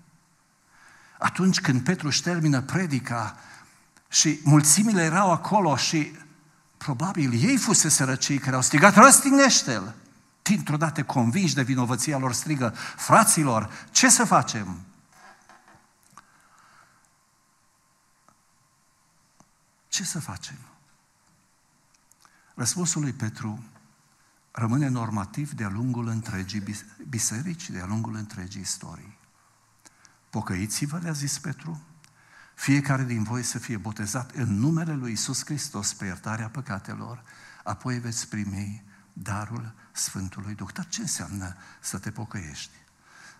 Atunci 1.21 1.61
când 1.61 1.83
Petru 1.83 2.07
își 2.07 2.21
termină 2.21 2.61
predica 2.61 3.37
și 4.09 4.39
mulțimile 4.43 5.01
erau 5.01 5.31
acolo 5.31 5.75
și 5.75 6.17
probabil 6.77 7.43
ei 7.43 7.57
fusese 7.57 8.15
cei 8.15 8.37
care 8.37 8.55
au 8.55 8.61
strigat, 8.61 8.95
răstignește-l! 8.95 9.95
Dintr-o 10.41 10.77
dată 10.77 11.03
convinși 11.03 11.55
de 11.55 11.63
vinovăția 11.63 12.17
lor 12.17 12.33
strigă, 12.33 12.73
fraților, 12.95 13.87
ce 13.91 14.09
să 14.09 14.25
facem? 14.25 14.79
Ce 19.87 20.03
să 20.03 20.19
facem? 20.19 20.57
Răspunsul 22.53 23.01
lui 23.01 23.13
Petru 23.13 23.63
rămâne 24.51 24.87
normativ 24.87 25.51
de-a 25.51 25.69
lungul 25.69 26.07
întregii 26.07 26.63
biserici, 27.09 27.69
de-a 27.69 27.85
lungul 27.85 28.15
întregii 28.15 28.61
istorii. 28.61 29.18
Pocăiți-vă, 30.29 30.97
le-a 30.97 31.11
zis 31.11 31.37
Petru, 31.37 31.81
fiecare 32.55 33.03
din 33.03 33.23
voi 33.23 33.43
să 33.43 33.59
fie 33.59 33.77
botezat 33.77 34.31
în 34.31 34.59
numele 34.59 34.93
lui 34.93 35.11
Isus 35.11 35.45
Hristos 35.45 35.93
pe 35.93 36.05
iertarea 36.05 36.49
păcatelor, 36.49 37.23
apoi 37.63 37.99
veți 37.99 38.27
primi 38.27 38.83
darul 39.13 39.73
Sfântului 39.91 40.55
Duh. 40.55 40.69
Dar 40.73 40.87
ce 40.87 41.01
înseamnă 41.01 41.55
să 41.79 41.97
te 41.97 42.11
pocăiești? 42.11 42.71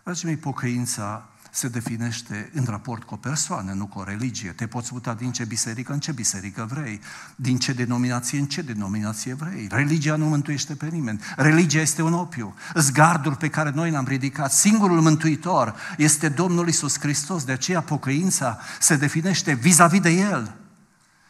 Dragii 0.04 0.26
mei, 0.26 0.38
pocăința 0.38 1.30
se 1.52 1.68
definește 1.68 2.50
în 2.54 2.66
raport 2.66 3.04
cu 3.04 3.14
o 3.14 3.18
persoană, 3.18 3.72
nu 3.72 3.88
cu 3.88 4.00
o 4.00 4.04
religie. 4.04 4.52
Te 4.52 4.68
poți 4.68 4.90
muta 4.94 5.14
din 5.14 5.32
ce 5.32 5.46
biserică 5.46 5.94
în 5.94 6.00
ce 6.00 6.12
biserică 6.12 6.68
vrei, 6.70 7.02
din 7.36 7.58
ce 7.58 7.74
denominație 7.74 8.40
în 8.40 8.46
ce 8.46 8.62
denominație 8.62 9.34
vrei. 9.34 9.68
Religia 9.72 10.16
nu 10.16 10.26
mântuiește 10.26 10.76
pe 10.76 10.88
nimeni. 10.88 11.22
Religia 11.36 11.80
este 11.80 12.02
un 12.02 12.14
opiu. 12.14 12.56
Zgardul 12.76 13.36
pe 13.36 13.50
care 13.50 13.70
noi 13.70 13.92
l-am 13.92 14.06
ridicat, 14.08 14.52
singurul 14.52 15.02
mântuitor, 15.02 15.76
este 15.98 16.30
Domnul 16.30 16.68
Isus 16.68 17.00
Hristos. 17.00 17.44
De 17.44 17.52
aceea 17.52 17.82
pocăința 17.82 18.60
se 18.80 18.96
definește 18.96 19.54
vis-a-vis 19.54 20.02
de 20.02 20.10
El 20.10 20.56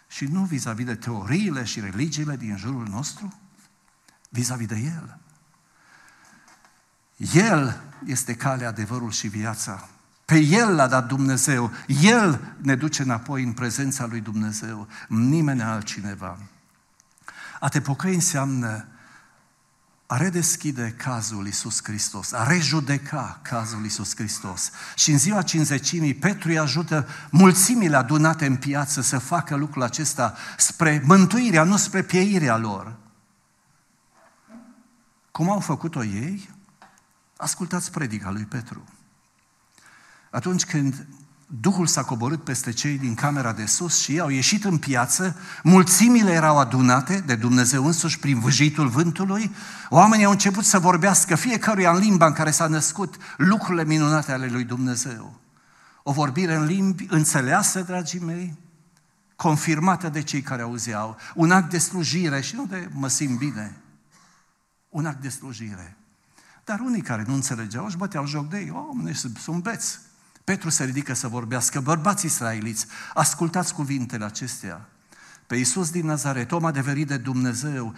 și 0.08 0.26
nu 0.26 0.44
vis-a-vis 0.44 0.86
de 0.86 0.96
teoriile 0.96 1.64
și 1.64 1.80
religiile 1.80 2.36
din 2.36 2.58
jurul 2.58 2.88
nostru, 2.90 3.40
vis-a-vis 4.30 4.68
de 4.68 4.76
El. 4.76 5.18
El 7.34 7.82
este 8.06 8.36
calea, 8.36 8.68
adevărul 8.68 9.12
și 9.12 9.28
viața. 9.28 9.90
Pe 10.30 10.40
El 10.40 10.76
l-a 10.76 10.88
dat 10.88 11.08
Dumnezeu. 11.08 11.72
El 12.02 12.56
ne 12.58 12.76
duce 12.76 13.02
înapoi 13.02 13.44
în 13.44 13.54
prezența 13.54 14.06
lui 14.06 14.20
Dumnezeu. 14.20 14.88
Nimeni 15.08 15.62
altcineva. 15.62 16.38
A 17.60 17.68
te 17.68 17.82
pocăi 17.82 18.14
înseamnă 18.14 18.88
a 20.06 20.18
redeschide 20.18 20.94
cazul 20.98 21.46
Iisus 21.46 21.80
Hristos, 21.84 22.32
a 22.32 22.44
rejudeca 22.44 23.40
cazul 23.42 23.84
Iisus 23.84 24.16
Hristos. 24.16 24.72
Și 24.96 25.12
în 25.12 25.18
ziua 25.18 25.42
cinzecimii, 25.42 26.14
Petru 26.14 26.50
îi 26.50 26.60
ajută 26.60 27.08
mulțimile 27.30 27.96
adunate 27.96 28.46
în 28.46 28.56
piață 28.56 29.02
să 29.02 29.18
facă 29.18 29.56
lucrul 29.56 29.84
acesta 29.84 30.36
spre 30.58 31.02
mântuirea, 31.06 31.64
nu 31.64 31.78
spre 31.78 32.02
pieirea 32.02 32.58
lor. 32.58 32.96
Cum 35.32 35.50
au 35.50 35.60
făcut-o 35.60 36.04
ei? 36.04 36.50
Ascultați 37.38 37.92
predica 37.92 38.32
lui 38.32 38.46
Petru. 38.46 38.84
Atunci 40.30 40.66
când 40.66 41.08
Duhul 41.52 41.88
s-a 41.88 42.04
coborât 42.04 42.44
peste 42.44 42.72
cei 42.72 42.98
din 42.98 43.16
camera 43.16 43.54
de 43.54 43.66
sus 43.66 43.98
și 43.98 44.12
ei 44.12 44.20
au 44.20 44.30
ieșit 44.30 44.64
în 44.64 44.78
piață, 44.78 45.36
mulțimile 45.64 46.32
erau 46.32 46.58
adunate 46.58 47.20
de 47.20 47.36
Dumnezeu 47.36 47.86
însuși 47.86 48.20
prin 48.20 48.40
vâjitul 48.40 48.88
vântului, 48.88 49.56
oamenii 49.90 50.26
au 50.26 50.32
început 50.32 50.66
să 50.66 50.80
vorbească 50.80 51.36
fiecăruia 51.36 51.92
în 51.92 52.00
limba 52.00 52.26
în 52.26 52.34
care 52.34 52.52
s-a 52.52 52.68
născut 52.68 53.16
lucrurile 53.38 53.86
minunate 53.86 54.32
ale 54.32 54.48
lui 54.48 54.64
Dumnezeu. 54.64 55.40
O 56.04 56.12
vorbire 56.12 56.56
în 56.56 56.66
limbi 56.66 57.06
înțeleasă, 57.10 57.82
dragii 57.82 58.20
mei, 58.20 58.58
confirmată 59.36 60.10
de 60.10 60.22
cei 60.22 60.42
care 60.42 60.62
auzeau, 60.62 61.18
un 61.36 61.52
act 61.52 61.70
de 61.70 61.78
slujire 61.78 62.42
și 62.42 62.56
nu 62.56 62.66
de 62.66 62.90
mă 62.92 63.08
simt 63.08 63.38
bine, 63.38 63.82
un 64.90 65.06
act 65.06 65.22
de 65.22 65.30
slujire. 65.30 65.98
Dar 66.64 66.80
unii 66.80 67.02
care 67.02 67.24
nu 67.28 67.34
înțelegeau 67.34 67.86
își 67.86 67.98
băteau 67.98 68.26
joc 68.26 68.50
de 68.50 68.58
ei, 68.58 68.72
oh, 68.72 69.16
sunt 69.36 69.64
beți, 69.64 70.00
Petru 70.50 70.70
se 70.70 70.84
ridică 70.84 71.14
să 71.14 71.28
vorbească, 71.28 71.80
bărbați 71.80 72.26
israeliți, 72.26 72.86
ascultați 73.14 73.74
cuvintele 73.74 74.26
acestea. 74.26 74.90
Pe 75.48 75.56
Iisus 75.56 75.90
din 75.90 76.06
Nazaret, 76.06 76.52
om 76.52 76.66
adeverit 76.66 77.08
de 77.08 77.18
Dumnezeu, 77.18 77.94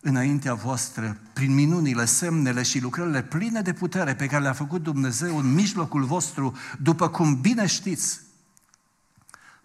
înaintea 0.00 0.54
voastră, 0.54 1.16
prin 1.32 1.54
minunile, 1.54 2.04
semnele 2.04 2.62
și 2.62 2.80
lucrările 2.80 3.22
pline 3.22 3.60
de 3.60 3.72
putere 3.72 4.14
pe 4.14 4.26
care 4.26 4.42
le-a 4.42 4.52
făcut 4.52 4.82
Dumnezeu 4.82 5.38
în 5.38 5.54
mijlocul 5.54 6.04
vostru, 6.04 6.56
după 6.82 7.08
cum 7.08 7.40
bine 7.40 7.66
știți, 7.66 8.20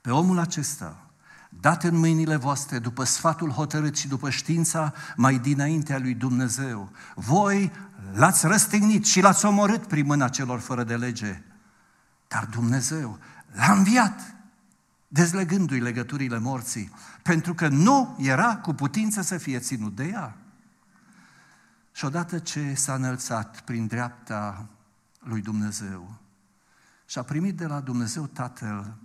pe 0.01 0.11
omul 0.11 0.39
acesta, 0.39 1.09
dat 1.49 1.83
în 1.83 1.97
mâinile 1.97 2.35
voastre 2.35 2.79
după 2.79 3.03
sfatul 3.03 3.49
hotărât 3.49 3.97
și 3.97 4.07
după 4.07 4.29
știința 4.29 4.93
mai 5.15 5.39
dinaintea 5.39 5.99
lui 5.99 6.13
Dumnezeu, 6.13 6.91
voi 7.15 7.71
l-ați 8.13 8.47
răstignit 8.47 9.05
și 9.05 9.21
l-ați 9.21 9.45
omorât 9.45 9.85
prin 9.85 10.05
mâna 10.05 10.29
celor 10.29 10.59
fără 10.59 10.83
de 10.83 10.95
lege, 10.95 11.43
dar 12.33 12.45
Dumnezeu 12.45 13.19
l-a 13.51 13.71
înviat, 13.71 14.35
dezlegându-i 15.07 15.79
legăturile 15.79 16.37
morții, 16.37 16.91
pentru 17.23 17.53
că 17.53 17.67
nu 17.67 18.17
era 18.19 18.57
cu 18.57 18.73
putință 18.73 19.21
să 19.21 19.37
fie 19.37 19.59
ținut 19.59 19.95
de 19.95 20.03
ea. 20.03 20.37
Și 21.91 22.05
odată 22.05 22.39
ce 22.39 22.73
s-a 22.73 22.93
înălțat 22.93 23.61
prin 23.61 23.87
dreapta 23.87 24.67
lui 25.19 25.41
Dumnezeu 25.41 26.13
și 27.05 27.17
a 27.17 27.23
primit 27.23 27.57
de 27.57 27.65
la 27.65 27.79
Dumnezeu 27.79 28.25
Tatăl 28.25 28.97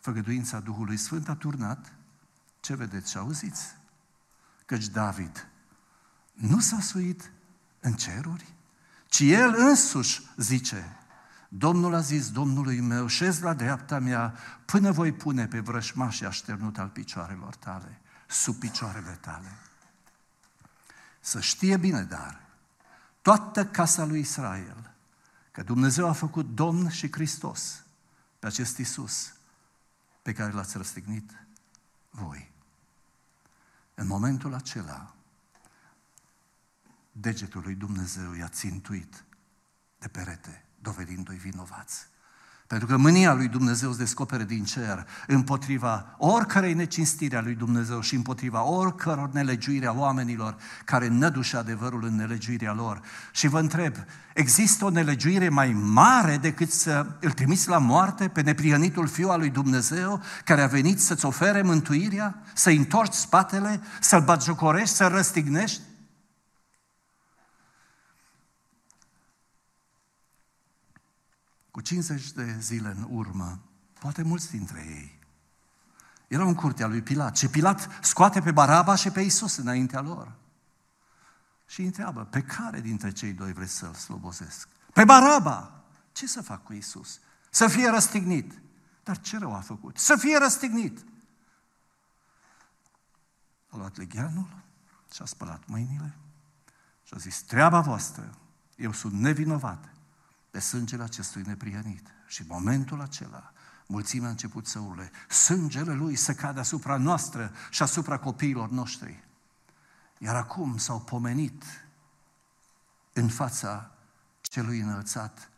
făgăduința 0.00 0.60
Duhului 0.60 0.96
Sfânt, 0.96 1.28
a 1.28 1.34
turnat, 1.34 1.92
ce 2.60 2.74
vedeți 2.74 3.10
și 3.10 3.16
auziți? 3.16 3.76
Căci 4.66 4.88
David 4.88 5.48
nu 6.32 6.60
s-a 6.60 6.80
suit 6.80 7.30
în 7.80 7.92
ceruri, 7.92 8.54
ci 9.06 9.20
el 9.20 9.54
însuși 9.58 10.22
zice, 10.36 10.96
Domnul 11.56 11.94
a 11.94 12.00
zis 12.00 12.30
Domnului 12.30 12.80
meu, 12.80 13.06
șez 13.06 13.40
la 13.40 13.54
dreapta 13.54 13.98
mea 13.98 14.34
până 14.64 14.92
voi 14.92 15.12
pune 15.12 15.46
pe 15.46 15.60
vrășmașii 15.60 16.26
așternut 16.26 16.78
al 16.78 16.88
picioarelor 16.88 17.54
tale, 17.54 18.00
sub 18.26 18.54
picioarele 18.54 19.18
tale. 19.20 19.58
Să 21.20 21.40
știe 21.40 21.76
bine, 21.76 22.02
dar, 22.02 22.40
toată 23.22 23.66
casa 23.66 24.04
lui 24.04 24.20
Israel, 24.20 24.94
că 25.50 25.62
Dumnezeu 25.62 26.08
a 26.08 26.12
făcut 26.12 26.54
Domn 26.54 26.88
și 26.88 27.12
Hristos 27.12 27.84
pe 28.38 28.46
acest 28.46 28.78
Isus 28.78 29.32
pe 30.22 30.32
care 30.32 30.52
l-ați 30.52 30.76
răstignit 30.76 31.30
voi. 32.10 32.52
În 33.94 34.06
momentul 34.06 34.54
acela, 34.54 35.14
degetul 37.12 37.62
lui 37.62 37.74
Dumnezeu 37.74 38.32
i-a 38.32 38.48
țintuit 38.48 39.24
de 39.98 40.08
perete 40.08 40.63
dovedindu-i 40.84 41.36
vinovați. 41.36 42.12
Pentru 42.66 42.86
că 42.86 42.96
mânia 42.96 43.34
lui 43.34 43.48
Dumnezeu 43.48 43.92
se 43.92 43.98
descopere 43.98 44.44
din 44.44 44.64
cer 44.64 45.06
împotriva 45.26 46.14
oricărei 46.18 46.74
necinstire 46.74 47.36
a 47.36 47.40
lui 47.40 47.54
Dumnezeu 47.54 48.00
și 48.00 48.14
împotriva 48.14 48.64
oricăror 48.64 49.30
nelegiuire 49.32 49.86
a 49.86 49.92
oamenilor 49.92 50.56
care 50.84 51.08
nădușă 51.08 51.58
adevărul 51.58 52.04
în 52.04 52.16
nelegiuirea 52.16 52.72
lor. 52.72 53.00
Și 53.32 53.48
vă 53.48 53.58
întreb, 53.58 53.94
există 54.34 54.84
o 54.84 54.90
nelegiuire 54.90 55.48
mai 55.48 55.72
mare 55.72 56.36
decât 56.36 56.70
să 56.70 57.06
îl 57.20 57.30
trimiți 57.30 57.68
la 57.68 57.78
moarte 57.78 58.28
pe 58.28 58.40
neprihănitul 58.40 59.06
Fiu 59.06 59.28
al 59.28 59.38
lui 59.38 59.50
Dumnezeu 59.50 60.22
care 60.44 60.62
a 60.62 60.66
venit 60.66 61.00
să-ți 61.00 61.26
ofere 61.26 61.62
mântuirea, 61.62 62.42
să-i 62.54 62.76
întorci 62.76 63.14
spatele, 63.14 63.80
să-l 64.00 64.22
batjocorești, 64.22 64.94
să-l 64.94 65.10
răstignești? 65.10 65.80
Cu 71.74 71.80
50 71.80 72.32
de 72.32 72.56
zile 72.60 72.88
în 72.88 73.06
urmă, 73.10 73.58
poate 73.98 74.22
mulți 74.22 74.50
dintre 74.50 74.84
ei, 74.88 75.18
erau 76.28 76.48
în 76.48 76.54
curtea 76.54 76.86
lui 76.86 77.02
Pilat 77.02 77.36
și 77.36 77.48
Pilat 77.48 77.88
scoate 78.02 78.40
pe 78.40 78.52
Baraba 78.52 78.94
și 78.94 79.10
pe 79.10 79.20
Isus 79.20 79.56
înaintea 79.56 80.00
lor. 80.00 80.32
Și 81.66 81.80
îi 81.80 81.86
întreabă, 81.86 82.24
pe 82.24 82.42
care 82.42 82.80
dintre 82.80 83.12
cei 83.12 83.32
doi 83.32 83.52
vreți 83.52 83.72
să-l 83.72 83.94
slobozesc? 83.94 84.68
Pe 84.92 85.04
Baraba! 85.04 85.84
Ce 86.12 86.26
să 86.26 86.42
fac 86.42 86.64
cu 86.64 86.72
Isus? 86.72 87.20
Să 87.50 87.68
fie 87.68 87.88
răstignit. 87.88 88.60
Dar 89.02 89.20
ce 89.20 89.38
rău 89.38 89.54
a 89.54 89.60
făcut? 89.60 89.98
Să 89.98 90.16
fie 90.16 90.38
răstignit. 90.38 91.04
A 93.68 93.76
luat 93.76 93.96
legheanul 93.96 94.62
și 95.14 95.22
a 95.22 95.24
spălat 95.24 95.66
mâinile 95.66 96.16
și 97.02 97.14
a 97.14 97.18
zis, 97.18 97.42
treaba 97.42 97.80
voastră, 97.80 98.38
eu 98.76 98.92
sunt 98.92 99.12
nevinovat 99.12 99.94
de 100.54 100.60
sângele 100.60 101.02
acestui 101.02 101.42
neprihănit. 101.46 102.06
Și 102.26 102.40
în 102.40 102.46
momentul 102.50 103.00
acela, 103.00 103.52
mulțimea 103.86 104.28
a 104.28 104.30
început 104.30 104.66
să 104.66 104.78
urle, 104.78 105.10
sângele 105.28 105.92
lui 105.92 106.16
să 106.16 106.34
cadă 106.34 106.60
asupra 106.60 106.96
noastră 106.96 107.52
și 107.70 107.82
asupra 107.82 108.18
copiilor 108.18 108.70
noștri. 108.70 109.24
Iar 110.18 110.34
acum 110.34 110.76
s-au 110.76 111.00
pomenit 111.00 111.64
în 113.12 113.28
fața 113.28 113.90
celui 114.40 114.80
înălțat, 114.80 115.50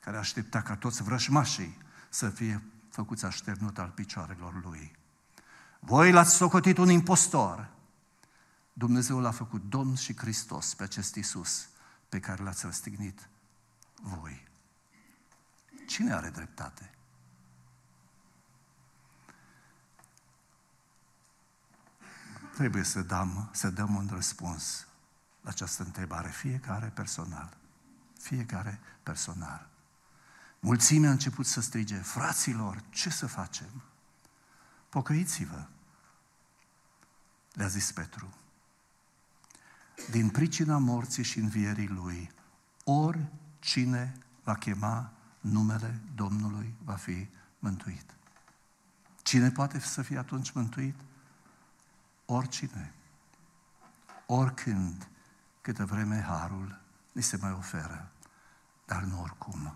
care 0.00 0.16
aștepta 0.16 0.62
ca 0.62 0.76
toți 0.76 1.02
vrășmașii 1.02 1.78
să 2.08 2.28
fie 2.28 2.62
făcuți 2.90 3.24
așternut 3.24 3.78
al 3.78 3.88
picioarelor 3.88 4.64
lui. 4.64 4.96
Voi 5.78 6.12
l-ați 6.12 6.34
socotit 6.34 6.78
un 6.78 6.88
impostor. 6.90 7.70
Dumnezeu 8.72 9.20
l-a 9.20 9.30
făcut 9.30 9.68
Domn 9.68 9.94
și 9.94 10.16
Hristos 10.16 10.74
pe 10.74 10.82
acest 10.82 11.14
Isus 11.14 11.68
pe 12.08 12.20
care 12.20 12.42
l-ați 12.42 12.64
răstignit 12.64 13.28
voi. 14.02 14.48
Cine 15.86 16.12
are 16.12 16.28
dreptate? 16.28 16.94
trebuie 22.54 22.82
să 22.82 23.02
dăm, 23.02 23.48
să 23.52 23.70
dăm 23.70 23.94
un 23.94 24.08
răspuns 24.12 24.86
la 25.40 25.50
această 25.50 25.82
întrebare, 25.82 26.28
fiecare 26.28 26.86
personal. 26.86 27.56
Fiecare 28.20 28.80
personal. 29.02 29.68
Mulțimea 30.60 31.08
a 31.08 31.12
început 31.12 31.46
să 31.46 31.60
strige, 31.60 31.96
fraților, 31.96 32.82
ce 32.90 33.10
să 33.10 33.26
facem? 33.26 33.82
Pocăiți-vă, 34.88 35.66
le-a 37.52 37.66
zis 37.66 37.92
Petru. 37.92 38.34
Din 40.10 40.28
pricina 40.30 40.78
morții 40.78 41.24
și 41.24 41.38
învierii 41.38 41.88
lui, 41.88 42.30
oricine 43.64 44.18
va 44.42 44.54
chema 44.54 45.12
numele 45.40 46.00
Domnului 46.14 46.74
va 46.84 46.94
fi 46.94 47.28
mântuit. 47.58 48.14
Cine 49.22 49.50
poate 49.50 49.80
să 49.80 50.02
fie 50.02 50.18
atunci 50.18 50.50
mântuit? 50.50 50.94
Oricine. 52.26 52.92
Oricând, 54.26 55.08
câtă 55.60 55.84
vreme 55.84 56.20
harul 56.20 56.80
ni 57.12 57.22
se 57.22 57.36
mai 57.36 57.52
oferă, 57.52 58.10
dar 58.86 59.02
nu 59.02 59.20
oricum. 59.22 59.74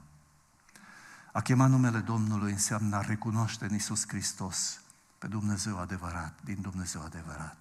A 1.32 1.40
chema 1.40 1.66
numele 1.66 1.98
Domnului 1.98 2.52
înseamnă 2.52 2.96
a 2.96 3.00
recunoaște 3.00 3.64
în 3.64 3.72
Iisus 3.72 4.08
Hristos 4.08 4.80
pe 5.18 5.26
Dumnezeu 5.26 5.78
adevărat, 5.78 6.38
din 6.44 6.60
Dumnezeu 6.60 7.02
adevărat, 7.02 7.56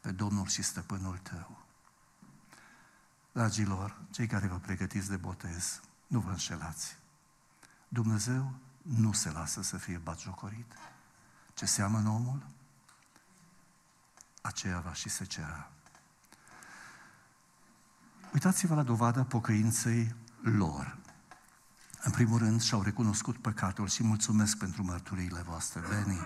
pe 0.00 0.10
Domnul 0.10 0.46
și 0.46 0.62
Stăpânul 0.62 1.18
tău. 1.18 1.63
Dragilor, 3.34 3.96
cei 4.10 4.26
care 4.26 4.46
vă 4.46 4.56
pregătiți 4.56 5.08
de 5.08 5.16
botez, 5.16 5.80
nu 6.06 6.20
vă 6.20 6.30
înșelați. 6.30 6.96
Dumnezeu 7.88 8.54
nu 8.82 9.12
se 9.12 9.30
lasă 9.30 9.62
să 9.62 9.76
fie 9.76 9.98
batjocorit. 9.98 10.72
Ce 11.54 11.66
seamănă 11.66 12.08
omul, 12.08 12.46
aceea 14.40 14.80
va 14.80 14.92
și 14.92 15.08
se 15.08 15.24
cera. 15.24 15.70
Uitați-vă 18.32 18.74
la 18.74 18.82
dovada 18.82 19.24
pocăinței 19.24 20.14
lor. 20.42 20.96
În 22.02 22.12
primul 22.12 22.38
rând, 22.38 22.62
și-au 22.62 22.82
recunoscut 22.82 23.36
păcatul 23.36 23.88
și 23.88 24.02
mulțumesc 24.02 24.56
pentru 24.56 24.82
mărturiile 24.82 25.40
voastre. 25.40 25.80
Beni, 25.88 26.20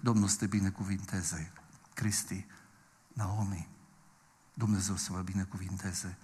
Domnul 0.00 0.28
să 0.28 0.36
te 0.36 0.46
binecuvinteze. 0.46 1.52
Cristi, 1.94 2.46
Naomi, 3.12 3.68
Dumnezeu 4.54 4.96
să 4.96 5.12
vă 5.12 5.20
binecuvinteze. 5.20 6.18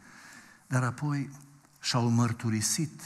Dar 0.70 0.82
apoi 0.82 1.30
și-au 1.80 2.08
mărturisit 2.08 3.02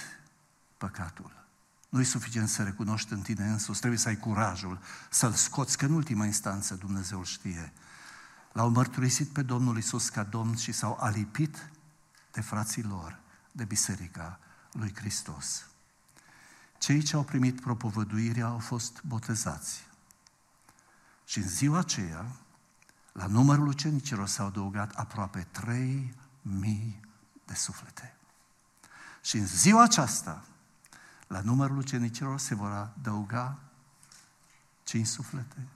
păcatul. 0.76 1.46
Nu 1.88 2.00
e 2.00 2.04
suficient 2.04 2.48
să 2.48 2.62
recunoști 2.62 3.12
în 3.12 3.20
tine 3.20 3.44
însuți, 3.44 3.78
trebuie 3.78 4.00
să 4.00 4.08
ai 4.08 4.16
curajul 4.16 4.78
să-L 5.10 5.32
scoți, 5.32 5.78
că 5.78 5.84
în 5.84 5.92
ultima 5.92 6.24
instanță 6.24 6.74
Dumnezeu 6.74 7.18
îl 7.18 7.24
știe. 7.24 7.72
L-au 8.52 8.68
mărturisit 8.68 9.28
pe 9.28 9.42
Domnul 9.42 9.76
Isus 9.76 10.08
ca 10.08 10.22
Domn 10.22 10.56
și 10.56 10.72
s-au 10.72 10.96
alipit 11.00 11.70
de 12.32 12.40
frații 12.40 12.82
lor, 12.82 13.18
de 13.52 13.64
biserica 13.64 14.38
lui 14.72 14.94
Hristos. 14.94 15.66
Cei 16.78 17.02
ce 17.02 17.16
au 17.16 17.22
primit 17.22 17.60
propovăduirea 17.60 18.46
au 18.46 18.58
fost 18.58 19.02
botezați. 19.06 19.86
Și 21.24 21.38
în 21.38 21.48
ziua 21.48 21.78
aceea, 21.78 22.26
la 23.12 23.26
numărul 23.26 23.66
ucenicilor 23.66 24.26
s-au 24.26 24.46
adăugat 24.46 24.92
aproape 24.94 25.46
3.000 26.52 27.03
de 27.46 27.54
suflete. 27.54 28.16
Și 29.22 29.36
în 29.36 29.46
ziua 29.46 29.82
aceasta, 29.82 30.44
la 31.26 31.40
numărul 31.40 31.76
ucenicilor 31.76 32.38
se 32.38 32.54
vor 32.54 32.70
adăuga 32.70 33.58
5 34.82 35.06
suflete, 35.06 35.66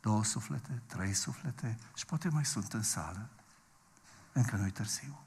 două 0.00 0.24
suflete, 0.24 0.82
trei 0.86 1.14
suflete 1.14 1.78
și 1.94 2.06
poate 2.06 2.28
mai 2.28 2.44
sunt 2.44 2.72
în 2.72 2.82
sală. 2.82 3.28
Încă 4.32 4.56
nu-i 4.56 4.70
târziu. 4.70 5.20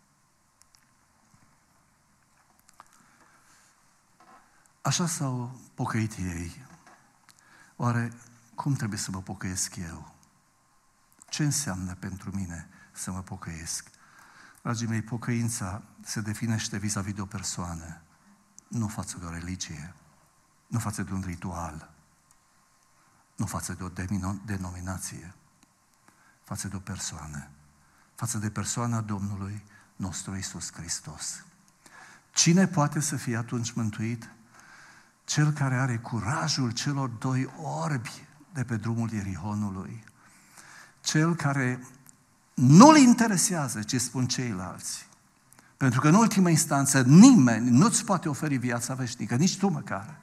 Așa 4.82 5.08
s-au 5.08 5.60
pocăit 5.74 6.14
ei. 6.18 6.66
Oare 7.76 8.14
cum 8.56 8.74
trebuie 8.74 9.00
să 9.00 9.12
mă 9.12 9.22
pocăiesc 9.22 9.76
eu? 9.76 10.14
Ce 11.30 11.44
înseamnă 11.44 11.96
pentru 11.96 12.32
mine 12.32 12.70
să 12.92 13.12
mă 13.12 13.22
pocăiesc? 13.22 13.90
Dragii 14.64 14.88
mei, 14.88 15.02
pocăința 15.02 15.82
se 16.02 16.22
definește 16.22 16.78
vis-a-vis 16.78 17.14
de 17.14 17.22
o 17.22 17.26
persoană, 17.26 18.02
nu 18.68 18.88
față 18.88 19.18
de 19.18 19.26
o 19.26 19.30
religie, 19.30 19.94
nu 20.68 20.80
față 20.80 21.04
de 21.04 21.14
un 21.14 21.22
ritual, 21.26 21.94
nu 23.36 23.46
față 23.46 23.74
de 23.74 23.84
o 23.84 23.90
denominație, 24.46 25.34
față 26.44 26.68
de 26.68 26.76
o 26.76 26.80
persoană, 26.80 27.48
față 28.16 28.38
de 28.38 28.50
persoana 28.50 29.02
Domnului 29.02 29.64
nostru 29.96 30.36
Isus 30.36 30.74
Hristos. 30.74 31.44
Cine 32.34 32.68
poate 32.68 33.00
să 33.00 33.16
fie 33.16 33.38
atunci 33.38 33.72
mântuit? 33.72 34.30
Cel 35.26 35.52
care 35.52 35.76
are 35.76 35.98
curajul 35.98 36.72
celor 36.72 37.10
doi 37.10 37.54
orbi 37.62 38.28
de 38.54 38.64
pe 38.64 38.76
drumul 38.76 39.12
Ierihonului. 39.12 40.04
Cel 41.02 41.36
care 41.36 41.88
nu-l 42.54 42.98
interesează 42.98 43.82
ce 43.82 43.98
spun 43.98 44.28
ceilalți. 44.28 45.08
Pentru 45.78 46.00
că 46.00 46.08
în 46.08 46.14
ultima 46.14 46.50
instanță 46.50 47.02
nimeni 47.02 47.70
nu-ți 47.70 48.06
poate 48.06 48.30
oferi 48.30 48.58
viața 48.58 48.94
veșnică, 48.94 49.36
nici 49.36 49.58
tu 49.58 49.68
măcar. 49.68 50.20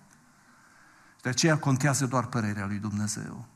De 1.23 1.29
aceea 1.29 1.59
contează 1.59 2.07
doar 2.07 2.27
părerea 2.27 2.67
lui 2.67 2.79
Dumnezeu. 2.79 3.47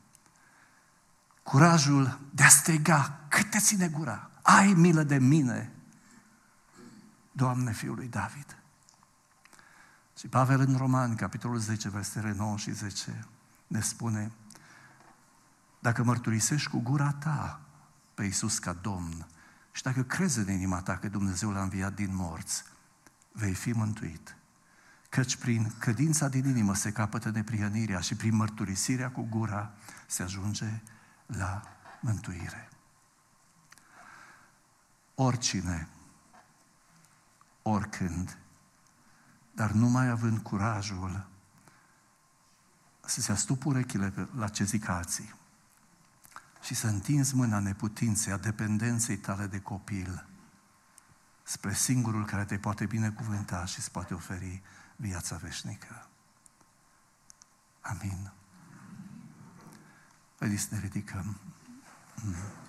Curajul 1.43 2.19
de 2.31 2.43
a 2.43 2.47
striga, 2.47 3.19
cât 3.27 3.49
te 3.49 3.59
ține 3.59 3.87
gura, 3.87 4.29
ai 4.41 4.73
milă 4.73 5.03
de 5.03 5.17
mine, 5.17 5.71
Doamne, 7.31 7.71
Fiul 7.71 7.95
lui 7.95 8.07
David. 8.07 8.57
Și 10.17 10.27
Pavel 10.27 10.59
în 10.59 10.75
Roman, 10.77 11.15
capitolul 11.15 11.57
10, 11.57 11.89
versetele 11.89 12.33
9 12.37 12.57
și 12.57 12.71
10, 12.71 13.25
ne 13.67 13.81
spune, 13.81 14.31
dacă 15.79 16.03
mărturisești 16.03 16.69
cu 16.69 16.79
gura 16.79 17.11
ta 17.11 17.64
pe 18.15 18.23
Iisus 18.23 18.59
ca 18.59 18.73
Domn 18.73 19.27
și 19.71 19.83
dacă 19.83 20.03
crezi 20.03 20.39
în 20.39 20.51
inima 20.51 20.81
ta 20.81 20.97
că 20.97 21.07
Dumnezeu 21.07 21.51
l-a 21.51 21.61
înviat 21.61 21.93
din 21.93 22.15
morți, 22.15 22.63
vei 23.31 23.53
fi 23.53 23.71
mântuit. 23.71 24.35
Căci 25.09 25.35
prin 25.35 25.71
credința 25.79 26.27
din 26.27 26.45
inimă 26.45 26.75
se 26.75 26.91
capătă 26.91 27.29
neprihănirea 27.29 27.99
și 27.99 28.15
prin 28.15 28.35
mărturisirea 28.35 29.11
cu 29.11 29.21
gura 29.21 29.73
se 30.07 30.23
ajunge 30.23 30.81
la 31.25 31.61
mântuire. 32.01 32.69
Oricine, 35.15 35.87
oricând, 37.61 38.37
dar 39.51 39.71
numai 39.71 40.09
având 40.09 40.37
curajul 40.37 41.27
să 43.05 43.21
se 43.21 43.31
astup 43.31 43.65
urechile 43.65 44.13
la 44.35 44.47
ce 44.47 44.63
zic 44.63 44.87
alții 44.87 45.33
și 46.65 46.73
să 46.73 46.87
întinzi 46.87 47.35
mâna 47.35 47.59
neputinței, 47.59 48.33
a 48.33 48.37
dependenței 48.37 49.17
tale 49.17 49.47
de 49.47 49.59
copil 49.59 50.25
spre 51.43 51.73
singurul 51.73 52.25
care 52.25 52.45
te 52.45 52.57
poate 52.57 52.85
binecuvânta 52.85 53.65
și 53.65 53.79
îți 53.79 53.91
poate 53.91 54.13
oferi 54.13 54.61
viața 54.95 55.35
veșnică. 55.35 56.07
Amin. 57.81 58.31
Haideți 60.39 60.61
să 60.61 60.67
ne 60.71 60.79
ridicăm. 60.79 61.37
Mm. 62.23 62.64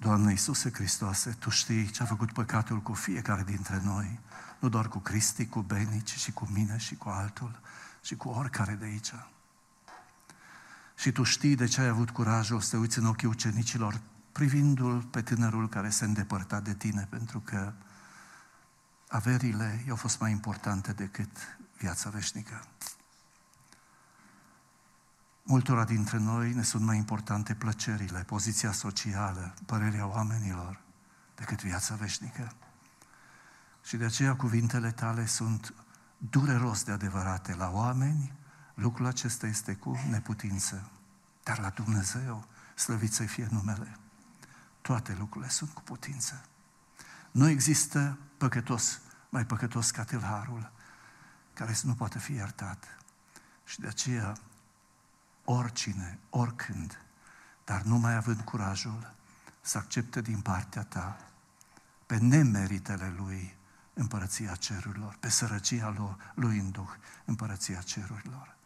Doamne 0.00 0.30
Iisuse 0.30 0.70
Hristoase, 0.72 1.30
Tu 1.38 1.50
știi 1.50 1.90
ce 1.90 2.02
a 2.02 2.06
făcut 2.06 2.32
păcatul 2.32 2.80
cu 2.80 2.92
fiecare 2.92 3.42
dintre 3.42 3.80
noi, 3.84 4.18
nu 4.58 4.68
doar 4.68 4.88
cu 4.88 4.98
Cristi, 4.98 5.46
cu 5.46 5.60
Beni, 5.60 6.02
ci 6.02 6.16
și 6.16 6.32
cu 6.32 6.48
mine 6.52 6.76
și 6.76 6.96
cu 6.96 7.08
altul 7.08 7.60
și 8.02 8.16
cu 8.16 8.28
oricare 8.28 8.72
de 8.72 8.84
aici. 8.84 9.12
Și 10.96 11.12
Tu 11.12 11.22
știi 11.22 11.54
de 11.54 11.66
ce 11.66 11.80
ai 11.80 11.86
avut 11.86 12.10
curajul 12.10 12.60
să 12.60 12.70
te 12.70 12.76
uiți 12.76 12.98
în 12.98 13.06
ochii 13.06 13.28
ucenicilor, 13.28 14.00
privindu-l 14.32 15.02
pe 15.02 15.22
tânărul 15.22 15.68
care 15.68 15.90
se 15.90 16.04
îndepărta 16.04 16.60
de 16.60 16.74
Tine, 16.74 17.06
pentru 17.10 17.40
că 17.40 17.72
averile 19.08 19.84
i-au 19.86 19.96
fost 19.96 20.20
mai 20.20 20.30
importante 20.30 20.92
decât 20.92 21.58
viața 21.78 22.10
veșnică. 22.10 22.62
Multora 25.50 25.84
dintre 25.84 26.18
noi 26.18 26.52
ne 26.52 26.62
sunt 26.62 26.82
mai 26.82 26.96
importante 26.96 27.54
plăcerile, 27.54 28.22
poziția 28.22 28.72
socială, 28.72 29.54
părerea 29.66 30.06
oamenilor, 30.06 30.80
decât 31.34 31.62
viața 31.62 31.94
veșnică. 31.94 32.52
Și 33.84 33.96
de 33.96 34.04
aceea 34.04 34.36
cuvintele 34.36 34.90
tale 34.90 35.26
sunt 35.26 35.74
dureros 36.18 36.82
de 36.82 36.92
adevărate. 36.92 37.54
La 37.54 37.70
oameni, 37.70 38.32
lucrul 38.74 39.06
acesta 39.06 39.46
este 39.46 39.74
cu 39.74 39.98
neputință. 40.10 40.90
Dar 41.42 41.58
la 41.58 41.68
Dumnezeu, 41.68 42.46
slăvit 42.74 43.12
să 43.12 43.22
fie 43.22 43.48
numele. 43.50 43.96
Toate 44.80 45.16
lucrurile 45.18 45.50
sunt 45.50 45.70
cu 45.70 45.82
putință. 45.82 46.42
Nu 47.30 47.48
există 47.48 48.18
păcătos 48.36 49.00
mai 49.28 49.46
păcătos 49.46 49.90
ca 49.90 50.04
tâlharul, 50.04 50.72
care 51.54 51.72
să 51.72 51.86
nu 51.86 51.94
poate 51.94 52.18
fi 52.18 52.32
iertat. 52.32 52.84
Și 53.64 53.80
de 53.80 53.86
aceea, 53.86 54.36
oricine, 55.50 56.18
oricând, 56.30 57.04
dar 57.64 57.82
nu 57.82 57.98
mai 57.98 58.14
având 58.14 58.40
curajul 58.40 59.14
să 59.60 59.78
accepte 59.78 60.20
din 60.20 60.40
partea 60.40 60.82
ta, 60.82 61.16
pe 62.06 62.16
nemeritele 62.16 63.14
lui, 63.16 63.56
împărăția 63.94 64.54
cerurilor, 64.54 65.16
pe 65.20 65.28
sărăcia 65.28 65.94
lor, 65.96 66.32
lui 66.34 66.58
în 66.58 66.70
Duh, 66.70 66.90
împărăția 67.24 67.80
cerurilor. 67.80 68.56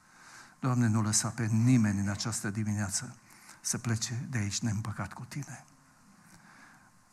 Doamne, 0.61 0.87
nu 0.87 1.03
lăsa 1.03 1.29
pe 1.29 1.47
nimeni 1.47 2.01
în 2.01 2.09
această 2.09 2.51
dimineață 2.51 3.17
să 3.61 3.79
plece 3.79 4.27
de 4.31 4.39
aici 4.39 4.61
neîmpăcat 4.61 5.13
cu 5.13 5.25
Tine. 5.25 5.65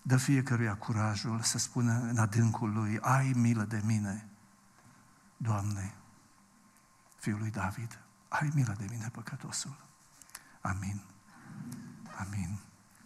Dă 0.02 0.18
fiecăruia 0.18 0.76
curajul 0.76 1.42
să 1.42 1.58
spună 1.58 2.00
în 2.02 2.18
adâncul 2.18 2.74
lui, 2.74 3.00
ai 3.00 3.32
milă 3.36 3.64
de 3.64 3.82
mine, 3.86 4.28
Doamne, 5.38 5.94
Fiul 7.20 7.40
lui 7.40 7.50
David, 7.50 8.00
ai 8.32 8.52
milă 8.54 8.76
de 8.78 8.86
mine, 8.90 9.10
păcătosul. 9.12 9.76
Amin. 10.62 11.02
Amin. 12.18 12.60